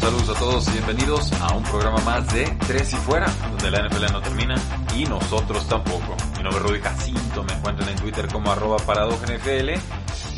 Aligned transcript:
Saludos 0.00 0.30
a 0.30 0.38
todos 0.38 0.68
y 0.68 0.72
bienvenidos 0.72 1.30
a 1.42 1.54
un 1.54 1.62
programa 1.62 1.98
más 1.98 2.32
de 2.32 2.46
Tres 2.66 2.90
y 2.94 2.96
Fuera, 2.96 3.26
donde 3.50 3.70
la 3.70 3.86
NFL 3.86 4.10
no 4.10 4.22
termina 4.22 4.54
y 4.96 5.04
nosotros 5.04 5.68
tampoco. 5.68 6.16
Mi 6.38 6.42
nombre 6.42 6.62
es 6.62 6.62
Rudy 6.62 6.80
Jacinto, 6.80 7.44
me 7.44 7.52
encuentran 7.52 7.86
en 7.90 7.96
Twitter 7.96 8.26
como 8.32 8.50
arroba 8.50 8.78
NFL 8.78 9.70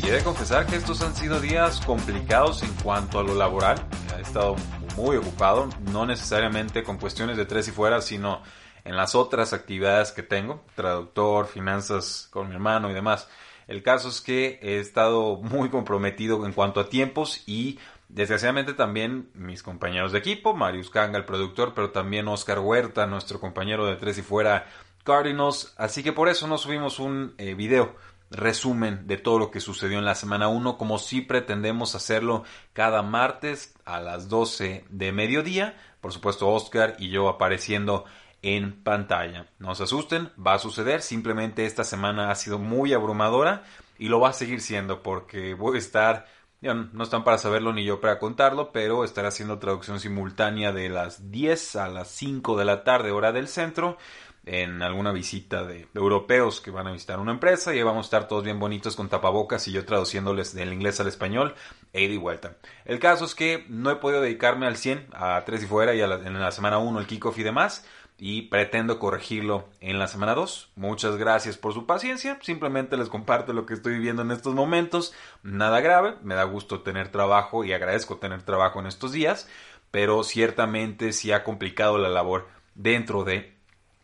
y 0.03 0.07
he 0.07 0.11
de 0.11 0.21
confesar 0.21 0.65
que 0.65 0.75
estos 0.75 1.01
han 1.01 1.15
sido 1.15 1.39
días 1.39 1.79
complicados 1.79 2.61
en 2.61 2.73
cuanto 2.83 3.19
a 3.19 3.23
lo 3.23 3.35
laboral. 3.35 3.87
He 4.17 4.21
estado 4.21 4.57
muy 4.97 5.15
ocupado, 5.15 5.69
no 5.91 6.05
necesariamente 6.05 6.83
con 6.83 6.97
cuestiones 6.97 7.37
de 7.37 7.45
Tres 7.45 7.69
y 7.69 7.71
Fuera, 7.71 8.01
sino 8.01 8.41
en 8.83 8.97
las 8.97 9.15
otras 9.15 9.53
actividades 9.53 10.11
que 10.11 10.23
tengo, 10.23 10.61
traductor, 10.75 11.47
finanzas 11.47 12.27
con 12.31 12.49
mi 12.49 12.53
hermano 12.53 12.91
y 12.91 12.93
demás. 12.93 13.29
El 13.67 13.81
caso 13.81 14.09
es 14.09 14.19
que 14.19 14.59
he 14.61 14.79
estado 14.79 15.37
muy 15.37 15.69
comprometido 15.69 16.45
en 16.45 16.51
cuanto 16.51 16.79
a 16.79 16.89
tiempos 16.89 17.43
y 17.45 17.79
Desgraciadamente 18.13 18.75
también 18.75 19.31
mis 19.33 19.63
compañeros 19.63 20.11
de 20.11 20.19
equipo, 20.19 20.53
Marius 20.53 20.91
Kanga, 20.91 21.17
el 21.17 21.25
productor, 21.25 21.73
pero 21.73 21.89
también 21.89 22.27
Oscar 22.27 22.59
Huerta, 22.59 23.07
nuestro 23.07 23.39
compañero 23.39 23.87
de 23.87 23.95
Tres 23.95 24.19
y 24.19 24.21
Fuera 24.21 24.67
Cardinals. 25.03 25.73
Así 25.77 26.03
que 26.03 26.13
por 26.13 26.29
eso 26.29 26.47
no 26.47 26.59
subimos 26.59 26.99
un 26.99 27.33
eh, 27.39 27.55
video 27.55 27.95
resumen 28.29 29.07
de 29.07 29.17
todo 29.17 29.39
lo 29.39 29.49
que 29.49 29.59
sucedió 29.59 29.97
en 29.97 30.05
la 30.05 30.13
semana 30.13 30.47
1, 30.47 30.77
como 30.77 30.99
si 30.99 31.21
pretendemos 31.21 31.95
hacerlo 31.95 32.43
cada 32.73 33.01
martes 33.01 33.73
a 33.83 33.99
las 33.99 34.29
12 34.29 34.85
de 34.89 35.11
mediodía. 35.11 35.75
Por 35.99 36.13
supuesto, 36.13 36.49
Oscar 36.49 36.95
y 36.99 37.09
yo 37.09 37.27
apareciendo 37.29 38.05
en 38.43 38.83
pantalla. 38.83 39.47
No 39.57 39.73
se 39.73 39.85
asusten, 39.85 40.29
va 40.37 40.53
a 40.53 40.59
suceder. 40.59 41.01
Simplemente 41.01 41.65
esta 41.65 41.83
semana 41.83 42.29
ha 42.29 42.35
sido 42.35 42.59
muy 42.59 42.93
abrumadora 42.93 43.63
y 43.97 44.07
lo 44.07 44.19
va 44.19 44.29
a 44.29 44.33
seguir 44.33 44.61
siendo 44.61 45.01
porque 45.01 45.55
voy 45.55 45.77
a 45.77 45.79
estar 45.79 46.27
no 46.63 47.03
están 47.03 47.23
para 47.23 47.37
saberlo 47.37 47.73
ni 47.73 47.83
yo 47.83 47.99
para 47.99 48.19
contarlo, 48.19 48.71
pero 48.71 49.03
estaré 49.03 49.27
haciendo 49.27 49.59
traducción 49.59 49.99
simultánea 49.99 50.71
de 50.71 50.89
las 50.89 51.29
10 51.29 51.75
a 51.75 51.89
las 51.89 52.07
5 52.09 52.57
de 52.57 52.65
la 52.65 52.83
tarde, 52.85 53.11
hora 53.11 53.33
del 53.33 53.49
centro, 53.49 53.97
en 54.45 54.81
alguna 54.81 55.11
visita 55.11 55.63
de, 55.63 55.87
europeos 55.93 56.59
que 56.61 56.71
van 56.71 56.87
a 56.87 56.91
visitar 56.91 57.19
una 57.19 57.31
empresa 57.31 57.73
y 57.73 57.77
ahí 57.77 57.83
vamos 57.83 58.05
a 58.05 58.07
estar 58.07 58.27
todos 58.27 58.43
bien 58.43 58.59
bonitos 58.59 58.95
con 58.95 59.09
tapabocas 59.09 59.67
y 59.67 59.71
yo 59.71 59.85
traduciéndoles 59.85 60.53
del 60.53 60.73
inglés 60.73 60.99
al 60.99 61.07
español 61.07 61.55
e 61.93 62.03
ida 62.03 62.13
y 62.13 62.17
vuelta. 62.17 62.57
El 62.85 62.99
caso 62.99 63.25
es 63.25 63.35
que 63.35 63.65
no 63.69 63.91
he 63.91 63.97
podido 63.97 64.21
dedicarme 64.21 64.65
al 64.65 64.77
100 64.77 65.07
a 65.13 65.43
tres 65.45 65.63
y 65.63 65.67
fuera 65.67 65.95
y 65.95 66.01
en 66.01 66.39
la 66.39 66.51
semana 66.51 66.77
1 66.77 66.99
el 66.99 67.07
kickoff 67.07 67.37
y 67.39 67.43
demás 67.43 67.85
y 68.17 68.43
pretendo 68.43 68.99
corregirlo 68.99 69.67
en 69.81 69.99
la 69.99 70.07
semana 70.07 70.35
2. 70.35 70.71
Muchas 70.75 71.17
gracias 71.17 71.57
por 71.57 71.73
su 71.73 71.85
paciencia. 71.85 72.39
Simplemente 72.41 72.97
les 72.97 73.09
comparto 73.09 73.53
lo 73.53 73.65
que 73.65 73.73
estoy 73.73 73.93
viviendo 73.93 74.21
en 74.21 74.31
estos 74.31 74.53
momentos. 74.53 75.13
Nada 75.41 75.81
grave. 75.81 76.15
Me 76.23 76.35
da 76.35 76.43
gusto 76.43 76.81
tener 76.81 77.09
trabajo 77.09 77.63
y 77.63 77.73
agradezco 77.73 78.17
tener 78.17 78.43
trabajo 78.43 78.79
en 78.79 78.87
estos 78.87 79.11
días. 79.11 79.47
Pero 79.91 80.23
ciertamente 80.23 81.13
sí 81.13 81.31
ha 81.31 81.43
complicado 81.43 81.97
la 81.97 82.09
labor 82.09 82.47
dentro 82.75 83.23
de 83.23 83.53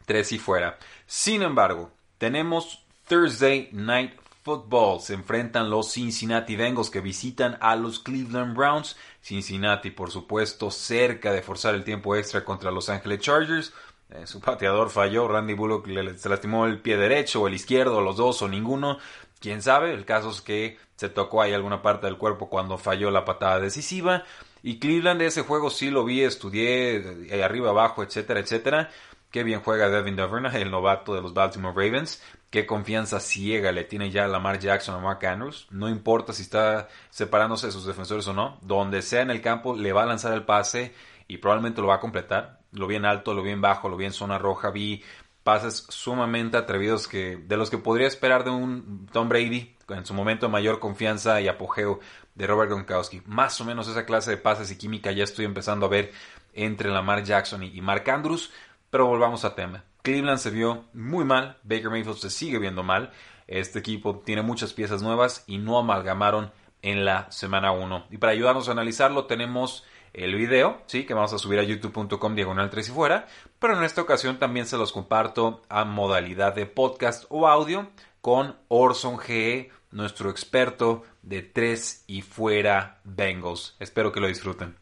tres 0.06 0.31
y 0.31 0.40
fuera. 0.40 0.78
Sin 1.06 1.41
embargo, 1.41 1.91
tenemos 2.18 2.84
Thursday 3.08 3.70
Night 3.72 4.14
Football. 4.44 5.02
Se 5.02 5.14
enfrentan 5.14 5.70
los 5.70 5.91
Cincinnati 5.91 6.56
Bengals 6.56 6.90
que 6.90 7.02
visitan 7.02 7.58
a 7.62 7.76
los 7.76 8.00
Cleveland 8.00 8.56
Browns. 8.56 8.97
Cincinnati, 9.22 9.91
por 9.91 10.12
supuesto, 10.12 10.72
cerca 10.72 11.31
de 11.31 11.41
forzar 11.41 11.76
el 11.76 11.84
tiempo 11.84 12.16
extra 12.16 12.44
contra 12.44 12.72
Los 12.72 12.90
Angeles 12.90 13.20
Chargers. 13.20 13.74
Eh, 14.09 14.25
su 14.25 14.40
pateador 14.40 14.90
falló, 14.90 15.28
Randy 15.28 15.53
Bullock 15.53 15.88
le, 15.88 16.18
se 16.18 16.30
lastimó 16.30 16.66
el 16.66 16.81
pie 16.81 16.97
derecho 16.97 17.42
o 17.42 17.47
el 17.47 17.53
izquierdo, 17.53 18.02
los 18.02 18.18
dos 18.18 18.42
o 18.42 18.47
ninguno. 18.47 18.97
Quién 19.40 19.62
sabe, 19.62 19.94
el 19.94 20.06
caso 20.06 20.31
es 20.31 20.42
que 20.42 20.78
se 20.96 21.09
tocó 21.09 21.42
ahí 21.42 21.53
alguna 21.53 21.81
parte 21.81 22.08
del 22.08 22.18
cuerpo 22.18 22.50
cuando 22.50 22.78
falló 22.78 23.12
la 23.12 23.24
patada 23.24 23.59
decisiva. 23.59 24.24
Y 24.62 24.80
Cleveland, 24.80 25.22
ese 25.22 25.44
juego 25.44 25.70
sí 25.70 25.92
lo 25.92 26.03
vi, 26.03 26.24
estudié, 26.24 27.30
ahí 27.31 27.42
arriba, 27.42 27.70
abajo, 27.70 28.03
etcétera, 28.03 28.40
etcétera. 28.40 28.90
Qué 29.31 29.44
bien 29.44 29.62
juega 29.62 29.90
Devin 29.90 30.16
Duvernay, 30.16 30.62
el 30.62 30.72
novato 30.72 31.14
de 31.14 31.22
los 31.22 31.34
Baltimore 31.34 31.76
Ravens. 31.76 32.22
Qué 32.50 32.66
confianza 32.66 33.20
ciega 33.20 33.72
le 33.72 33.84
tiene 33.84 34.09
ya 34.09 34.28
Lamar 34.28 34.58
Jackson 34.58 34.96
a 34.96 35.00
Mark 35.00 35.24
Andrews. 35.24 35.68
No 35.70 35.88
importa 35.88 36.34
si 36.34 36.41
está 36.41 36.90
separándose 37.12 37.68
de 37.68 37.72
sus 37.72 37.86
defensores 37.86 38.28
o 38.28 38.34
no. 38.34 38.58
Donde 38.62 39.03
sea 39.03 39.22
en 39.22 39.30
el 39.30 39.41
campo, 39.41 39.76
le 39.76 39.94
va 39.94 40.03
a 40.03 40.08
lanzar 40.08 40.34
el 40.34 40.44
pase 40.44 40.96
y 41.29 41.38
probablemente 41.38 41.79
lo 41.79 41.88
va 41.88 41.95
a 41.95 42.00
completar 42.01 42.59
lo 42.72 42.88
vi 42.88 42.95
en 42.95 43.06
alto, 43.06 43.34
lo 43.34 43.41
vi 43.41 43.51
en 43.51 43.62
bajo, 43.62 43.90
lo 43.90 43.97
vi 43.97 44.06
en 44.06 44.13
zona 44.13 44.38
roja, 44.38 44.69
vi 44.69 45.03
pases 45.44 45.85
sumamente 45.90 46.57
atrevidos 46.57 47.07
que 47.07 47.38
de 47.38 47.57
los 47.57 47.69
que 47.69 47.78
podría 47.78 48.07
esperar 48.07 48.44
de 48.44 48.51
un 48.51 49.07
Tom 49.12 49.29
Brady 49.29 49.75
en 49.90 50.06
su 50.06 50.13
momento 50.13 50.45
de 50.45 50.51
mayor 50.51 50.79
confianza 50.79 51.41
y 51.41 51.47
apogeo 51.47 52.00
de 52.35 52.45
Robert 52.45 52.69
Gronkowski. 52.69 53.22
Más 53.25 53.59
o 53.59 53.66
menos 53.66 53.88
esa 53.88 54.06
clase 54.06 54.31
de 54.31 54.38
pases 54.38 54.69
y 54.72 54.78
química 54.78 55.12
ya 55.12 55.23
estoy 55.23 55.45
empezando 55.45 55.88
a 55.88 55.90
ver 55.90 56.12
entre 56.53 56.90
Lamar 56.90 57.23
Jackson 57.23 57.63
y 57.63 57.81
Mark 57.81 58.07
Andrews, 58.09 58.51
pero 58.90 59.07
volvamos 59.07 59.46
a 59.46 59.56
tema. 59.56 59.84
Cleveland 60.03 60.40
se 60.40 60.51
vio 60.51 60.85
muy 60.94 61.25
mal, 61.25 61.57
Baker 61.63 61.90
Mayfield 61.90 62.17
se 62.17 62.29
sigue 62.29 62.59
viendo 62.59 62.84
mal. 62.84 63.11
Este 63.47 63.79
equipo 63.79 64.19
tiene 64.19 64.44
muchas 64.44 64.73
piezas 64.73 65.01
nuevas 65.01 65.44
y 65.47 65.57
no 65.57 65.79
amalgamaron 65.79 66.51
en 66.81 67.06
la 67.06 67.31
semana 67.31 67.72
1. 67.72 68.07
Y 68.11 68.17
para 68.17 68.34
ayudarnos 68.34 68.69
a 68.69 68.73
analizarlo 68.73 69.25
tenemos 69.25 69.85
el 70.14 70.36
video, 70.36 70.81
¿sí? 70.86 71.06
Que 71.06 71.14
vamos 71.14 71.34
a 71.34 71.38
subir 71.38 71.59
a 71.59 71.64
youtube.com 71.64 72.36
diagonal 72.36 72.70
3 72.70 72.90
y 72.90 72.92
fuera. 72.92 73.28
Pero 73.59 73.78
en 73.78 73.84
esta 73.84 74.02
ocasión 74.02 74.40
también 74.40 74.66
se 74.66 74.78
los 74.78 74.92
comparto 74.92 75.62
a 75.70 75.86
modalidad 75.86 76.53
de 76.53 76.66
podcast 76.66 77.25
o 77.30 77.47
audio 77.47 77.90
con 78.22 78.56
Orson 78.68 79.18
GE, 79.18 79.72
nuestro 79.92 80.30
experto 80.30 81.03
de 81.22 81.42
3 81.42 82.03
y 82.08 82.22
fuera 82.22 83.00
Bengals. 83.03 83.75
Espero 83.80 84.12
que 84.12 84.20
lo 84.20 84.28
disfruten. 84.28 84.75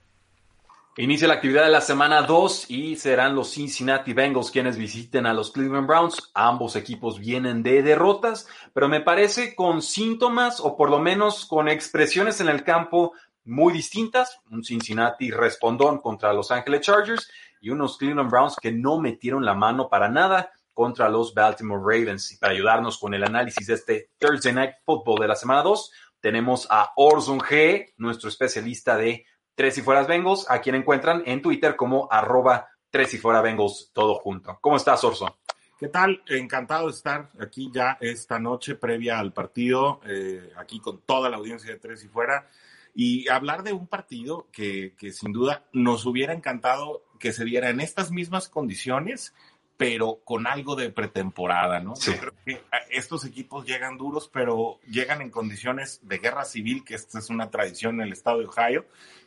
Inicia 0.99 1.27
la 1.27 1.35
actividad 1.35 1.63
de 1.63 1.69
la 1.69 1.81
semana 1.81 2.23
2 2.23 2.71
y 2.71 2.95
serán 2.95 3.35
los 3.35 3.51
Cincinnati 3.51 4.13
Bengals 4.13 4.49
quienes 4.49 4.77
visiten 4.77 5.27
a 5.27 5.33
los 5.33 5.51
Cleveland 5.51 5.85
Browns. 5.85 6.31
Ambos 6.33 6.75
equipos 6.75 7.19
vienen 7.19 7.61
de 7.61 7.83
derrotas, 7.83 8.47
pero 8.73 8.89
me 8.89 9.01
parece 9.01 9.53
con 9.53 9.83
síntomas 9.83 10.59
o 10.59 10.75
por 10.75 10.89
lo 10.89 10.97
menos 10.97 11.45
con 11.45 11.69
expresiones 11.69 12.41
en 12.41 12.49
el 12.49 12.63
campo 12.63 13.13
muy 13.47 13.73
distintas, 13.73 14.39
un 14.51 14.63
Cincinnati 14.63 15.31
respondón 15.31 15.99
contra 15.99 16.33
Los 16.33 16.51
Angeles 16.51 16.81
Chargers 16.81 17.31
y 17.61 17.69
unos 17.69 17.97
Cleveland 17.97 18.29
Browns 18.29 18.57
que 18.61 18.71
no 18.71 18.99
metieron 18.99 19.45
la 19.45 19.55
mano 19.55 19.89
para 19.89 20.09
nada 20.09 20.51
contra 20.73 21.09
los 21.09 21.33
Baltimore 21.33 21.81
Ravens. 21.81 22.33
Y 22.33 22.37
para 22.37 22.53
ayudarnos 22.53 22.99
con 22.99 23.13
el 23.13 23.23
análisis 23.23 23.67
de 23.67 23.73
este 23.73 24.09
Thursday 24.19 24.53
Night 24.53 24.75
Football 24.85 25.21
de 25.21 25.27
la 25.29 25.35
semana 25.35 25.63
2, 25.63 25.91
tenemos 26.19 26.67
a 26.69 26.91
Orson 26.97 27.39
G, 27.39 27.93
nuestro 27.97 28.29
especialista 28.29 28.97
de 28.97 29.25
Tres 29.55 29.77
y 29.77 29.81
Fueras 29.81 30.07
Bengals, 30.07 30.45
a 30.49 30.61
quien 30.61 30.75
encuentran 30.75 31.23
en 31.25 31.41
Twitter 31.41 31.75
como 31.75 32.07
arroba 32.11 32.67
Tres 32.91 33.13
y 33.13 33.17
Fuera 33.17 33.41
Bengals, 33.41 33.91
todo 33.93 34.15
junto. 34.15 34.57
¿Cómo 34.61 34.75
estás, 34.75 35.03
Orson? 35.03 35.31
¿Qué 35.79 35.87
tal? 35.87 36.21
Encantado 36.27 36.87
de 36.87 36.93
estar 36.93 37.29
aquí 37.39 37.71
ya 37.73 37.97
esta 38.01 38.39
noche 38.39 38.75
previa 38.75 39.19
al 39.19 39.31
partido, 39.31 40.01
eh, 40.05 40.51
aquí 40.57 40.79
con 40.79 41.01
toda 41.01 41.29
la 41.29 41.37
audiencia 41.37 41.71
de 41.71 41.79
Tres 41.79 42.03
y 42.03 42.07
Fuera 42.07 42.47
y 42.99 43.29
hablar 43.29 43.61
de 43.61 43.73
un 43.73 43.85
partido 43.85 44.47
que, 44.51 44.95
que 44.97 45.11
sin 45.11 45.31
duda 45.31 45.67
nos 45.71 46.07
hubiera 46.07 46.33
encantado 46.33 47.05
que 47.19 47.31
se 47.31 47.45
diera 47.45 47.69
en 47.69 47.79
estas 47.79 48.09
mismas 48.09 48.49
condiciones, 48.49 49.35
pero 49.77 50.19
con 50.23 50.47
algo 50.47 50.75
de 50.75 50.89
pretemporada, 50.89 51.79
¿no? 51.79 51.93
Yo 51.95 52.17
creo 52.17 52.33
que 52.43 52.63
ah, 52.71 52.79
estos 52.89 53.23
equipos 53.25 53.65
llegan 53.65 53.97
duros, 53.97 54.29
pero 54.31 54.79
llegan 54.89 55.21
en 55.21 55.29
condiciones 55.29 55.99
de 56.01 56.17
guerra 56.17 56.45
civil, 56.45 56.83
que 56.83 56.95
esta 56.95 57.19
es 57.19 57.29
una 57.29 57.51
tradición 57.51 57.95
en 57.95 58.07
el 58.07 58.13
estado 58.13 58.39
de 58.39 58.47
Ohio, 58.47 58.85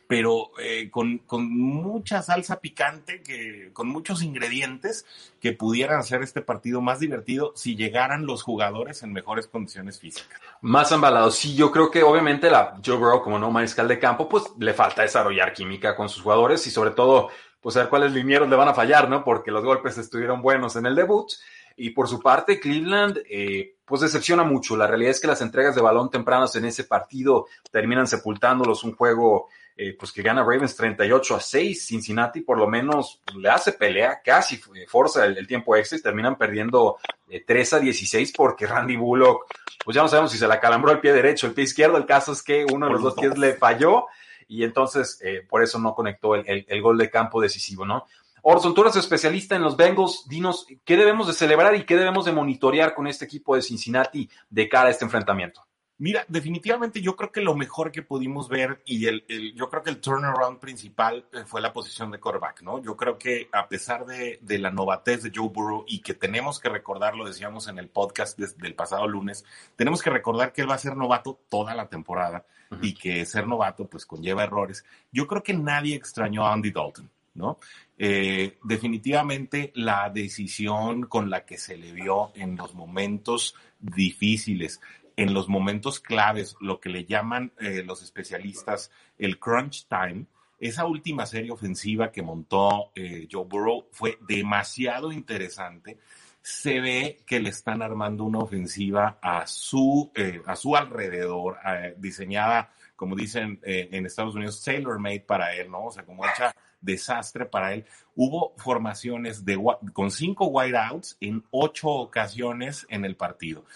pero 0.09 0.51
eh, 0.59 0.91
con, 0.91 1.19
con, 1.19 1.49
mucha 1.49 2.21
salsa 2.21 2.59
picante, 2.59 3.23
que, 3.23 3.71
con 3.73 3.87
muchos 3.87 4.25
ingredientes 4.25 5.07
que 5.41 5.53
pudieran 5.53 6.01
hacer 6.01 6.21
este 6.23 6.43
partido 6.43 6.81
más 6.81 6.99
divertido 6.99 7.53
si 7.55 7.77
llegaran 7.77 8.27
los 8.27 8.43
jugadores 8.43 9.05
en 9.05 9.13
mejores 9.13 9.47
condiciones 9.47 10.01
físicas. 10.01 10.41
Más 10.63 10.91
embalados. 10.91 11.37
Sí, 11.37 11.55
yo 11.55 11.71
creo 11.71 11.93
que 11.93 12.03
obviamente 12.03 12.51
la 12.51 12.77
Joe 12.85 12.97
Burrow, 12.97 13.23
como 13.23 13.39
no 13.39 13.53
mariscal 13.53 13.87
de 13.87 14.01
campo, 14.01 14.29
pues 14.29 14.47
le 14.59 14.75
falta 14.75 15.03
desarrollar 15.03 15.53
química 15.53 15.95
con 15.95 16.09
sus 16.09 16.25
jugadores 16.25 16.67
y 16.67 16.73
sobre 16.73 16.91
todo 16.91 17.31
pues 17.61 17.77
a 17.77 17.81
ver 17.81 17.89
cuáles 17.89 18.13
linieros 18.13 18.49
le 18.49 18.57
van 18.57 18.69
a 18.69 18.75
fallar, 18.75 19.09
¿no? 19.09 19.23
Porque 19.23 19.51
los 19.51 19.65
golpes 19.65 19.99
estuvieron 19.99 20.41
buenos 20.43 20.77
en 20.77 20.87
el 20.87 20.95
debut. 20.95 21.31
Y 21.77 21.91
por 21.91 22.09
su 22.09 22.21
parte, 22.21 22.59
Cleveland, 22.59 23.23
eh, 23.29 23.77
pues 23.85 24.03
decepciona 24.03 24.43
mucho. 24.43 24.77
La 24.77 24.87
realidad 24.87 25.13
es 25.13 25.21
que 25.21 25.27
las 25.27 25.41
entregas 25.41 25.75
de 25.75 25.81
balón 25.81 26.11
tempranas 26.11 26.55
en 26.57 26.65
ese 26.65 26.85
partido 26.85 27.47
terminan 27.71 28.07
sepultándolos. 28.07 28.85
Un 28.85 28.95
juego 28.95 29.49
eh, 29.77 29.97
pues 29.99 30.13
que 30.13 30.21
gana 30.21 30.43
Ravens 30.43 30.77
38 30.77 31.37
a 31.37 31.41
6. 31.41 31.87
Cincinnati 31.87 32.43
por 32.43 32.59
lo 32.59 32.67
menos 32.67 33.23
le 33.35 33.49
hace 33.49 33.73
pelea, 33.73 34.21
casi 34.23 34.61
forza 34.87 35.25
el, 35.25 35.47
tiempo 35.47 35.75
extra 35.75 35.97
y 35.97 36.03
terminan 36.03 36.37
perdiendo 36.37 36.99
3 37.47 37.73
eh, 37.73 37.77
a 37.77 37.79
16 37.79 38.33
porque 38.37 38.67
Randy 38.67 38.97
Bullock, 38.97 39.47
pues 39.83 39.95
ya 39.95 40.03
no 40.03 40.09
sabemos 40.09 40.33
si 40.33 40.39
se 40.39 40.47
la 40.47 40.61
calambró 40.61 40.93
el 40.93 41.01
pie 41.01 41.15
derecho, 41.15 41.47
el 41.47 41.55
pie 41.55 41.65
izquierdo. 41.65 41.97
El 41.97 42.05
caso 42.05 42.33
es 42.33 42.43
que 42.43 42.67
uno 42.71 42.87
de 42.87 42.93
los 42.93 43.03
dos 43.03 43.15
pies 43.15 43.39
le 43.39 43.55
falló 43.55 44.05
y 44.51 44.65
entonces 44.65 45.23
por 45.49 45.63
eso 45.63 45.79
no 45.79 45.95
conectó 45.95 46.35
el, 46.35 46.67
el, 46.67 46.83
gol 46.83 46.99
de 46.99 47.09
campo 47.09 47.41
decisivo, 47.41 47.87
¿no? 47.87 48.05
Orson, 48.43 48.75
tú 48.75 48.83
eres 48.83 48.97
especialista 48.97 49.55
en 49.55 49.63
los 49.63 49.77
Bengals. 49.77 50.27
Dinos, 50.29 50.67
¿qué 50.85 50.97
debemos 50.97 51.27
de 51.29 51.35
celebrar 51.35 51.77
y 51.77 51.85
qué 51.85 51.97
debemos 51.97 52.25
de 52.25 52.33
monitorear 52.33 52.95
con 52.95 53.07
este 53.07 53.27
equipo 53.27 53.55
de 53.55 53.63
Cincinnati 53.63 54.29
de 54.49 54.69
cara 54.69 54.89
a 54.89 54.91
este 54.91 55.05
enfrentamiento? 55.05 55.65
Mira, 56.01 56.25
definitivamente 56.29 57.03
yo 57.03 57.15
creo 57.15 57.31
que 57.31 57.43
lo 57.43 57.55
mejor 57.55 57.93
que 57.93 58.01
pudimos 58.01 58.49
ver 58.49 58.81
y 58.87 59.05
el, 59.05 59.23
yo 59.55 59.69
creo 59.69 59.83
que 59.83 59.91
el 59.91 60.01
turnaround 60.01 60.59
principal 60.59 61.27
eh, 61.31 61.43
fue 61.45 61.61
la 61.61 61.75
posición 61.75 62.11
de 62.11 62.19
quarterback, 62.19 62.63
¿no? 62.63 62.83
Yo 62.83 62.97
creo 62.97 63.19
que 63.19 63.51
a 63.53 63.69
pesar 63.69 64.07
de, 64.07 64.39
de 64.41 64.59
la 64.59 64.71
novatez 64.71 65.23
de 65.23 65.31
Joe 65.35 65.51
Burrow 65.51 65.85
y 65.87 65.99
que 65.99 66.15
tenemos 66.15 66.59
que 66.59 66.71
recordar, 66.71 67.17
lo 67.17 67.27
decíamos 67.27 67.69
en 67.69 67.79
el 67.79 67.91
podcast 67.91 68.39
del 68.39 68.75
pasado 68.75 69.07
lunes, 69.07 69.45
tenemos 69.77 70.01
que 70.01 70.09
recordar 70.09 70.55
que 70.55 70.63
él 70.63 70.71
va 70.71 70.77
a 70.77 70.79
ser 70.79 70.97
novato 70.97 71.39
toda 71.51 71.75
la 71.75 71.91
temporada 71.91 72.47
y 72.81 72.95
que 72.95 73.27
ser 73.27 73.47
novato 73.47 73.87
pues 73.87 74.07
conlleva 74.07 74.45
errores. 74.45 74.87
Yo 75.13 75.27
creo 75.27 75.43
que 75.43 75.53
nadie 75.53 75.97
extrañó 75.97 76.47
a 76.47 76.55
Andy 76.55 76.71
Dalton. 76.71 77.11
¿no? 77.35 77.59
Eh, 77.97 78.59
definitivamente 78.65 79.71
la 79.75 80.11
decisión 80.11 81.03
con 81.03 81.31
la 81.31 81.45
que 81.45 81.59
se 81.59 81.77
le 81.77 81.93
vio 81.93 82.33
en 82.35 82.57
los 82.57 82.75
momentos 82.75 83.55
difíciles, 83.79 84.81
en 85.21 85.35
los 85.35 85.51
momentos 85.51 86.01
claves, 86.01 86.57
lo 86.61 86.81
que 86.81 86.89
le 86.89 87.05
llaman 87.05 87.53
eh, 87.61 87.83
los 87.85 88.03
especialistas 88.03 88.91
el 89.19 89.39
crunch 89.39 89.87
time, 89.87 90.25
esa 90.59 90.87
última 90.87 91.27
serie 91.27 91.51
ofensiva 91.51 92.11
que 92.11 92.23
montó 92.23 92.91
eh, 92.95 93.29
Joe 93.31 93.45
Burrow 93.45 93.87
fue 93.91 94.17
demasiado 94.27 95.13
interesante. 95.13 95.99
Se 96.41 96.81
ve 96.81 97.21
que 97.27 97.39
le 97.39 97.51
están 97.51 97.83
armando 97.83 98.25
una 98.25 98.39
ofensiva 98.39 99.19
a 99.21 99.47
su, 99.47 100.11
a 100.47 100.57
su 100.57 100.75
alrededor, 100.75 101.59
diseñada, 101.99 102.73
como 102.97 103.15
dicen 103.15 103.61
en 103.63 104.07
Estados 104.07 104.35
Unidos, 104.35 104.65
tailor 104.65 104.99
made 104.99 105.21
para 105.21 105.55
él, 105.55 105.71
¿no? 105.71 105.85
O 105.85 105.91
sea, 105.91 106.07
como 106.07 106.25
hecha 106.25 106.55
desastre 106.81 107.45
para 107.45 107.75
él. 107.75 107.85
Hubo 108.15 108.55
formaciones 108.57 109.45
de, 109.45 109.63
con 109.93 110.11
cinco 110.11 110.47
whiteouts 110.47 111.19
en 111.21 111.45
ocho 111.51 111.89
ocasiones 111.89 112.87
en 112.89 113.05
el 113.05 113.17
partido. 113.17 113.67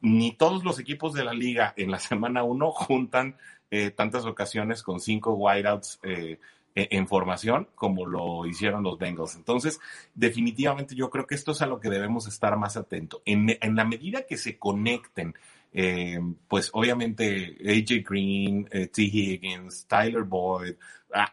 Ni 0.00 0.32
todos 0.32 0.64
los 0.64 0.78
equipos 0.78 1.12
de 1.12 1.24
la 1.24 1.32
liga 1.32 1.72
en 1.76 1.90
la 1.90 1.98
semana 1.98 2.42
uno 2.42 2.72
juntan 2.72 3.36
eh, 3.70 3.90
tantas 3.90 4.24
ocasiones 4.24 4.82
con 4.82 5.00
cinco 5.00 5.34
whiteouts 5.34 6.00
eh, 6.02 6.38
e, 6.74 6.88
en 6.90 7.06
formación 7.06 7.68
como 7.74 8.06
lo 8.06 8.46
hicieron 8.46 8.82
los 8.82 8.98
Bengals. 8.98 9.36
Entonces, 9.36 9.80
definitivamente 10.14 10.94
yo 10.94 11.10
creo 11.10 11.26
que 11.26 11.34
esto 11.36 11.52
es 11.52 11.62
a 11.62 11.66
lo 11.66 11.80
que 11.80 11.90
debemos 11.90 12.26
estar 12.26 12.56
más 12.56 12.76
atentos. 12.76 13.22
En, 13.24 13.58
la 13.76 13.84
medida 13.84 14.22
que 14.22 14.36
se 14.36 14.58
conecten 14.58 15.34
eh, 15.72 16.18
pues 16.48 16.70
obviamente 16.72 17.56
AJ 17.60 18.08
Green, 18.08 18.64
T. 18.64 19.02
Higgins, 19.02 19.86
Tyler 19.86 20.22
Boyd, 20.22 20.74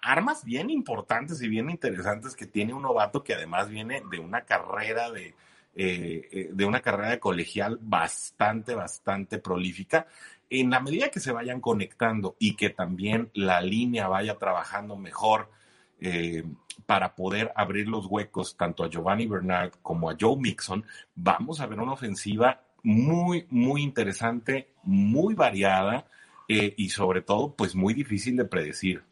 armas 0.02 0.44
bien 0.44 0.70
importantes 0.70 1.42
y 1.42 1.48
bien 1.48 1.70
interesantes 1.70 2.36
que 2.36 2.46
tiene 2.46 2.74
un 2.74 2.84
novato 2.84 3.24
que 3.24 3.34
además 3.34 3.70
viene 3.70 4.04
de 4.12 4.20
una 4.20 4.42
carrera 4.42 5.12
de, 5.12 5.34
eh, 5.75 6.50
de 6.52 6.66
una 6.66 6.81
carrera 6.81 7.20
colegial 7.20 7.80
bastante, 7.81 8.75
bastante 8.75 9.40
prolífica. 9.40 10.08
En 10.50 10.70
la 10.70 10.80
medida 10.80 11.10
que 11.10 11.20
se 11.20 11.31
vayan 11.31 11.62
conectando 11.62 12.36
y 12.40 12.56
que 12.56 12.70
también 12.70 13.30
la 13.34 13.62
línea 13.62 14.08
vaya 14.08 14.38
trabajando 14.38 14.96
mejor, 14.96 15.50
para 16.86 17.16
poder 17.16 17.54
abrir 17.56 17.88
los 17.88 18.08
huecos 18.08 18.58
tanto 18.58 18.84
a 18.84 18.90
Giovanni 18.90 19.25
Bernard 19.25 19.72
como 19.81 20.10
a 20.10 20.18
Joe 20.20 20.36
Mixon, 20.36 20.86
vamos 21.16 21.62
a 21.62 21.66
ver 21.66 21.80
una 21.80 21.94
ofensiva 21.94 22.62
muy, 22.84 23.48
muy 23.50 23.81
interesante, 23.81 24.74
muy 24.84 25.34
variada 25.34 26.06
eh, 26.48 26.74
y 26.78 26.90
sobre 26.90 27.22
todo, 27.22 27.56
pues 27.56 27.76
muy 27.76 27.94
difícil 27.94 28.36
de 28.36 28.46
predecir. 28.46 29.04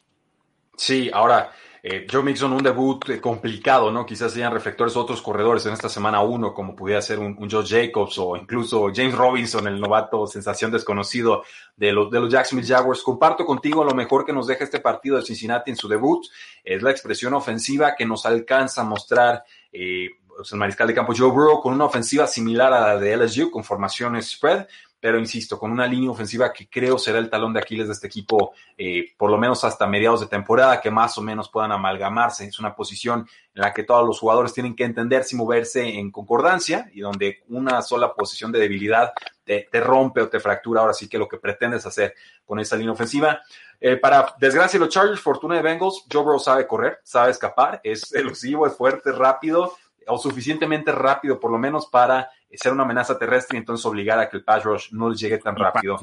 Sí, 0.76 1.10
ahora, 1.12 1.50
eh, 1.84 2.06
Joe 2.08 2.22
Mixon, 2.22 2.52
un 2.52 2.62
debut 2.62 3.08
eh, 3.08 3.20
complicado, 3.20 3.90
¿no? 3.90 4.06
Quizás 4.06 4.32
sean 4.32 4.52
reflectores 4.52 4.96
otros 4.96 5.20
corredores 5.20 5.66
en 5.66 5.72
esta 5.72 5.88
semana 5.88 6.20
uno, 6.20 6.54
como 6.54 6.76
pudiera 6.76 7.02
ser 7.02 7.18
un, 7.18 7.36
Joe 7.50 7.66
Jacobs 7.66 8.18
o 8.18 8.36
incluso 8.36 8.92
James 8.94 9.16
Robinson, 9.16 9.66
el 9.66 9.80
novato 9.80 10.28
sensación 10.28 10.70
desconocido 10.70 11.42
de 11.76 11.90
los, 11.90 12.08
de 12.08 12.20
los 12.20 12.30
Jacksonville 12.30 12.72
Jaguars. 12.72 13.02
Comparto 13.02 13.44
contigo 13.44 13.82
lo 13.82 13.94
mejor 13.94 14.24
que 14.24 14.32
nos 14.32 14.46
deja 14.46 14.62
este 14.62 14.78
partido 14.78 15.16
de 15.16 15.22
Cincinnati 15.22 15.72
en 15.72 15.76
su 15.76 15.88
debut, 15.88 16.24
es 16.62 16.80
la 16.82 16.92
expresión 16.92 17.34
ofensiva 17.34 17.96
que 17.96 18.06
nos 18.06 18.26
alcanza 18.26 18.82
a 18.82 18.84
mostrar 18.84 19.42
eh, 19.72 20.08
el 20.50 20.58
mariscal 20.58 20.88
de 20.88 20.94
campo 20.94 21.12
Joe 21.16 21.30
Burrow 21.30 21.60
con 21.60 21.74
una 21.74 21.84
ofensiva 21.84 22.26
similar 22.26 22.72
a 22.72 22.80
la 22.80 22.98
de 22.98 23.16
LSU, 23.16 23.50
con 23.50 23.64
formaciones 23.64 24.30
spread, 24.30 24.66
pero 25.02 25.18
insisto, 25.18 25.58
con 25.58 25.72
una 25.72 25.84
línea 25.84 26.12
ofensiva 26.12 26.52
que 26.52 26.68
creo 26.68 26.96
será 26.96 27.18
el 27.18 27.28
talón 27.28 27.52
de 27.52 27.58
Aquiles 27.58 27.88
de 27.88 27.92
este 27.92 28.06
equipo, 28.06 28.52
eh, 28.78 29.06
por 29.16 29.32
lo 29.32 29.36
menos 29.36 29.64
hasta 29.64 29.84
mediados 29.84 30.20
de 30.20 30.28
temporada, 30.28 30.80
que 30.80 30.92
más 30.92 31.18
o 31.18 31.22
menos 31.22 31.48
puedan 31.48 31.72
amalgamarse. 31.72 32.46
Es 32.46 32.60
una 32.60 32.72
posición 32.72 33.26
en 33.52 33.62
la 33.62 33.74
que 33.74 33.82
todos 33.82 34.06
los 34.06 34.20
jugadores 34.20 34.52
tienen 34.52 34.76
que 34.76 34.84
entender 34.84 35.24
si 35.24 35.34
moverse 35.34 35.98
en 35.98 36.12
concordancia 36.12 36.88
y 36.92 37.00
donde 37.00 37.42
una 37.48 37.82
sola 37.82 38.14
posición 38.14 38.52
de 38.52 38.60
debilidad 38.60 39.12
te, 39.44 39.66
rompe 39.80 40.20
o 40.20 40.28
te 40.28 40.38
fractura. 40.38 40.82
Ahora 40.82 40.94
sí 40.94 41.08
que 41.08 41.18
lo 41.18 41.26
que 41.26 41.38
pretendes 41.38 41.84
hacer 41.84 42.14
con 42.46 42.60
esa 42.60 42.76
línea 42.76 42.92
ofensiva. 42.92 43.40
Eh, 43.80 43.96
para 43.96 44.36
desgracia 44.38 44.78
de 44.78 44.84
los 44.84 44.94
Chargers, 44.94 45.20
fortuna 45.20 45.56
de 45.56 45.62
Bengals, 45.62 46.04
Joe 46.12 46.22
Burrow 46.22 46.38
sabe 46.38 46.64
correr, 46.68 47.00
sabe 47.02 47.32
escapar, 47.32 47.80
es 47.82 48.12
elusivo, 48.14 48.68
es 48.68 48.76
fuerte, 48.76 49.10
rápido 49.10 49.72
o 50.06 50.18
suficientemente 50.18 50.92
rápido 50.92 51.38
por 51.38 51.50
lo 51.50 51.58
menos 51.58 51.86
para 51.86 52.30
ser 52.52 52.72
una 52.72 52.82
amenaza 52.82 53.18
terrestre 53.18 53.56
y 53.56 53.60
entonces 53.60 53.84
obligar 53.86 54.18
a 54.18 54.28
que 54.28 54.36
el 54.36 54.44
pass 54.44 54.64
rush 54.64 54.92
no 54.92 55.08
les 55.08 55.18
llegue 55.18 55.38
tan 55.38 55.56
rápido. 55.56 55.96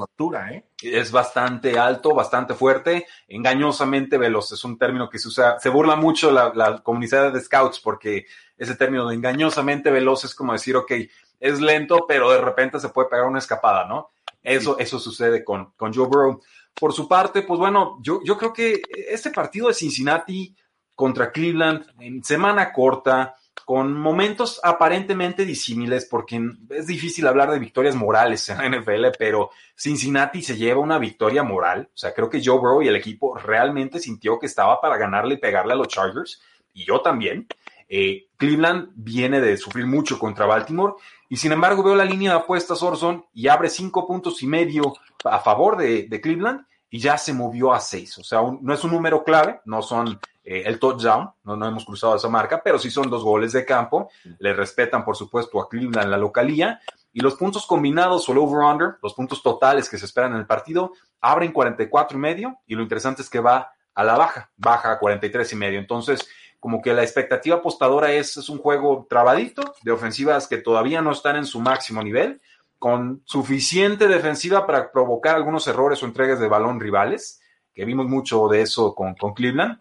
¿eh? 0.52 0.66
Es 0.82 1.12
bastante 1.12 1.78
alto, 1.78 2.14
bastante 2.14 2.54
fuerte, 2.54 3.06
engañosamente 3.28 4.18
veloz. 4.18 4.52
Es 4.52 4.64
un 4.64 4.78
término 4.78 5.10
que 5.10 5.20
se 5.20 5.28
usa, 5.28 5.60
se 5.60 5.70
burla 5.70 5.96
mucho 5.96 6.32
la, 6.32 6.82
comunidad 6.84 7.32
de 7.32 7.40
scouts 7.40 7.80
porque 7.80 8.26
ese 8.58 8.76
término 8.76 9.08
de 9.08 9.16
engañosamente 9.16 9.92
veloz 9.92 10.24
es 10.24 10.34
como 10.34 10.54
decir, 10.54 10.76
ok, 10.76 10.92
es 11.40 11.62
lento, 11.62 12.06
pero 12.08 12.32
de 12.32 12.42
repente 12.42 12.80
se 12.80 12.90
puede 12.90 13.10
pegar 13.10 13.28
una 13.28 13.40
escapada, 13.40 13.86
¿no? 13.86 14.12
Eso, 14.42 14.78
eso 14.80 15.00
sucede 15.00 15.44
con, 15.44 15.72
con 15.74 15.94
Joe 15.94 16.08
Burrow. 16.08 16.42
Por 16.74 16.94
su 16.94 17.08
parte, 17.08 17.44
pues 17.44 17.60
bueno, 17.60 18.00
yo, 18.02 18.22
yo 18.24 18.38
creo 18.38 18.54
que 18.54 18.82
este 19.10 19.32
partido 19.32 19.68
de 19.68 19.74
Cincinnati 19.74 20.56
contra 20.96 21.32
Cleveland 21.32 21.86
en 22.00 22.24
semana 22.24 22.74
corta, 22.74 23.36
con 23.66 23.94
momentos 23.94 24.60
aparentemente 24.64 25.46
disímiles, 25.46 26.06
porque 26.06 26.42
es 26.70 26.88
difícil 26.88 27.28
hablar 27.28 27.52
de 27.52 27.60
victorias 27.60 27.96
morales 27.96 28.48
en 28.50 28.58
la 28.58 28.80
NFL, 28.80 29.06
pero 29.18 29.52
Cincinnati 29.76 30.42
se 30.42 30.58
lleva 30.58 30.82
una 30.82 30.98
victoria 30.98 31.44
moral. 31.44 31.90
O 31.94 31.98
sea, 31.98 32.14
creo 32.14 32.30
que 32.30 32.42
Joe 32.44 32.58
Burrow 32.58 32.82
y 32.82 32.88
el 32.88 32.96
equipo 32.96 33.38
realmente 33.38 34.00
sintió 34.00 34.40
que 34.40 34.46
estaba 34.46 34.82
para 34.82 34.98
ganarle 34.98 35.36
y 35.36 35.40
pegarle 35.40 35.74
a 35.74 35.78
los 35.78 35.88
Chargers, 35.88 36.42
y 36.74 36.86
yo 36.86 37.02
también. 37.02 37.48
Eh, 37.88 38.28
Cleveland 38.38 38.90
viene 38.96 39.42
de 39.42 39.58
sufrir 39.58 39.88
mucho 39.88 40.20
contra 40.20 40.46
Baltimore, 40.46 40.94
y 41.28 41.38
sin 41.38 41.52
embargo 41.52 41.84
veo 41.84 41.96
la 41.96 42.06
línea 42.06 42.32
de 42.32 42.40
apuestas 42.40 42.82
Orson 42.82 43.26
y 43.34 43.48
abre 43.48 43.70
cinco 43.70 44.08
puntos 44.08 44.42
y 44.44 44.48
medio 44.48 44.94
a 45.24 45.40
favor 45.40 45.78
de, 45.78 46.04
de 46.04 46.22
Cleveland 46.22 46.66
y 46.90 47.00
ya 47.00 47.18
se 47.18 47.34
movió 47.34 47.74
a 47.74 47.80
seis. 47.80 48.18
O 48.18 48.24
sea, 48.24 48.42
no 48.62 48.74
es 48.74 48.84
un 48.84 48.92
número 48.92 49.24
clave, 49.24 49.62
no 49.66 49.82
son 49.82 50.20
eh, 50.44 50.64
el 50.66 50.80
touchdown, 50.80 51.32
no, 51.44 51.56
no 51.56 51.68
hemos 51.68 51.86
cruzado 51.86 52.16
esa 52.16 52.30
marca, 52.30 52.62
pero 52.64 52.80
sí 52.80 52.90
son 52.90 53.10
dos 53.10 53.24
goles 53.24 53.54
de 53.54 53.66
campo. 53.66 54.10
Le 54.40 54.54
respetan, 54.54 55.06
por 55.06 55.16
supuesto, 55.16 55.62
a 55.62 55.70
Cleveland 55.70 56.10
la 56.10 56.18
localía. 56.18 56.80
Y 57.14 57.22
los 57.22 57.36
puntos 57.36 57.66
combinados 57.66 58.28
o 58.28 58.32
el 58.32 58.38
over-under, 58.40 58.96
los 59.02 59.14
puntos 59.14 59.44
totales 59.44 59.90
que 59.90 59.98
se 59.98 60.06
esperan 60.06 60.34
en 60.34 60.40
el 60.40 60.48
partido, 60.48 60.94
abren 61.22 61.52
44 61.52 62.18
y 62.18 62.22
medio. 62.22 62.60
Y 62.66 62.76
lo 62.76 62.82
interesante 62.82 63.22
es 63.22 63.30
que 63.30 63.40
va 63.40 63.72
a 63.94 64.04
la 64.04 64.16
baja, 64.16 64.52
baja 64.58 64.94
a 64.94 65.00
43 65.00 65.54
y 65.54 65.56
medio. 65.56 65.80
Entonces, 65.80 66.28
como 66.60 66.82
que 66.82 66.94
la 66.94 67.04
expectativa 67.04 67.58
apostadora 67.58 68.12
es, 68.12 68.38
es 68.38 68.50
un 68.50 68.58
juego 68.58 69.06
trabadito 69.10 69.76
de 69.82 69.92
ofensivas 69.92 70.48
que 70.48 70.58
todavía 70.58 71.02
no 71.02 71.12
están 71.12 71.38
en 71.38 71.46
su 71.46 71.60
máximo 71.60 72.04
nivel, 72.04 72.42
con 72.80 73.22
suficiente 73.26 74.08
defensiva 74.08 74.66
para 74.66 74.92
provocar 74.92 75.36
algunos 75.36 75.68
errores 75.68 76.02
o 76.02 76.08
entregas 76.08 76.40
de 76.40 76.48
balón 76.48 76.80
rivales, 76.80 77.42
que 77.74 77.86
vimos 77.86 78.08
mucho 78.08 78.48
de 78.48 78.62
eso 78.62 78.96
con, 78.96 79.14
con 79.16 79.34
Cleveland 79.34 79.80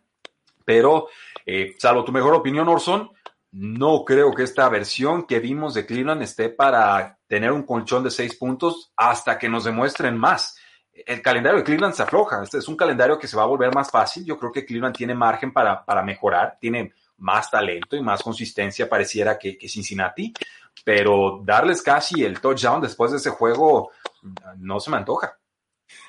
pero 0.69 1.09
eh, 1.47 1.77
salvo 1.79 2.05
tu 2.05 2.13
mejor 2.13 2.35
opinión, 2.35 2.69
Orson, 2.69 3.11
no 3.53 4.05
creo 4.05 4.35
que 4.35 4.43
esta 4.43 4.69
versión 4.69 5.27
que 5.27 5.41
vimos 5.41 5.73
de 5.73 5.87
Cleveland 5.87 6.21
esté 6.21 6.51
para 6.51 7.19
tener 7.27 7.53
un 7.53 7.63
colchón 7.63 8.05
de 8.05 8.11
seis 8.11 8.35
puntos 8.35 8.93
hasta 8.95 9.39
que 9.39 9.49
nos 9.49 9.65
demuestren 9.65 10.19
más. 10.19 10.59
el 10.93 11.23
calendario 11.23 11.61
de 11.61 11.65
Cleveland 11.65 11.95
se 11.95 12.03
afloja. 12.03 12.43
Este 12.43 12.59
es 12.59 12.69
un 12.69 12.77
calendario 12.77 13.19
que 13.19 13.27
se 13.27 13.35
va 13.35 13.45
a 13.45 13.47
volver 13.47 13.75
más 13.75 13.91
fácil. 13.91 14.27
Yo 14.27 14.39
creo 14.39 14.53
que 14.53 14.67
Cleveland 14.67 14.95
tiene 14.95 15.15
margen 15.15 15.55
para, 15.55 15.83
para 15.83 16.03
mejorar, 16.03 16.59
tiene 16.61 16.93
más 17.17 17.51
talento 17.51 17.97
y 17.97 18.03
más 18.03 18.23
consistencia, 18.23 18.91
pareciera 18.91 19.39
que, 19.39 19.57
que 19.57 19.71
Cincinnati, 19.71 20.35
pero 20.85 21.43
darles 21.45 21.83
casi 21.83 22.25
el 22.25 22.41
touchdown 22.41 22.81
después 22.81 23.11
de 23.11 23.19
ese 23.19 23.31
juego 23.31 23.91
no 24.57 24.81
se 24.81 24.91
me 24.91 24.97
antoja. 24.97 25.39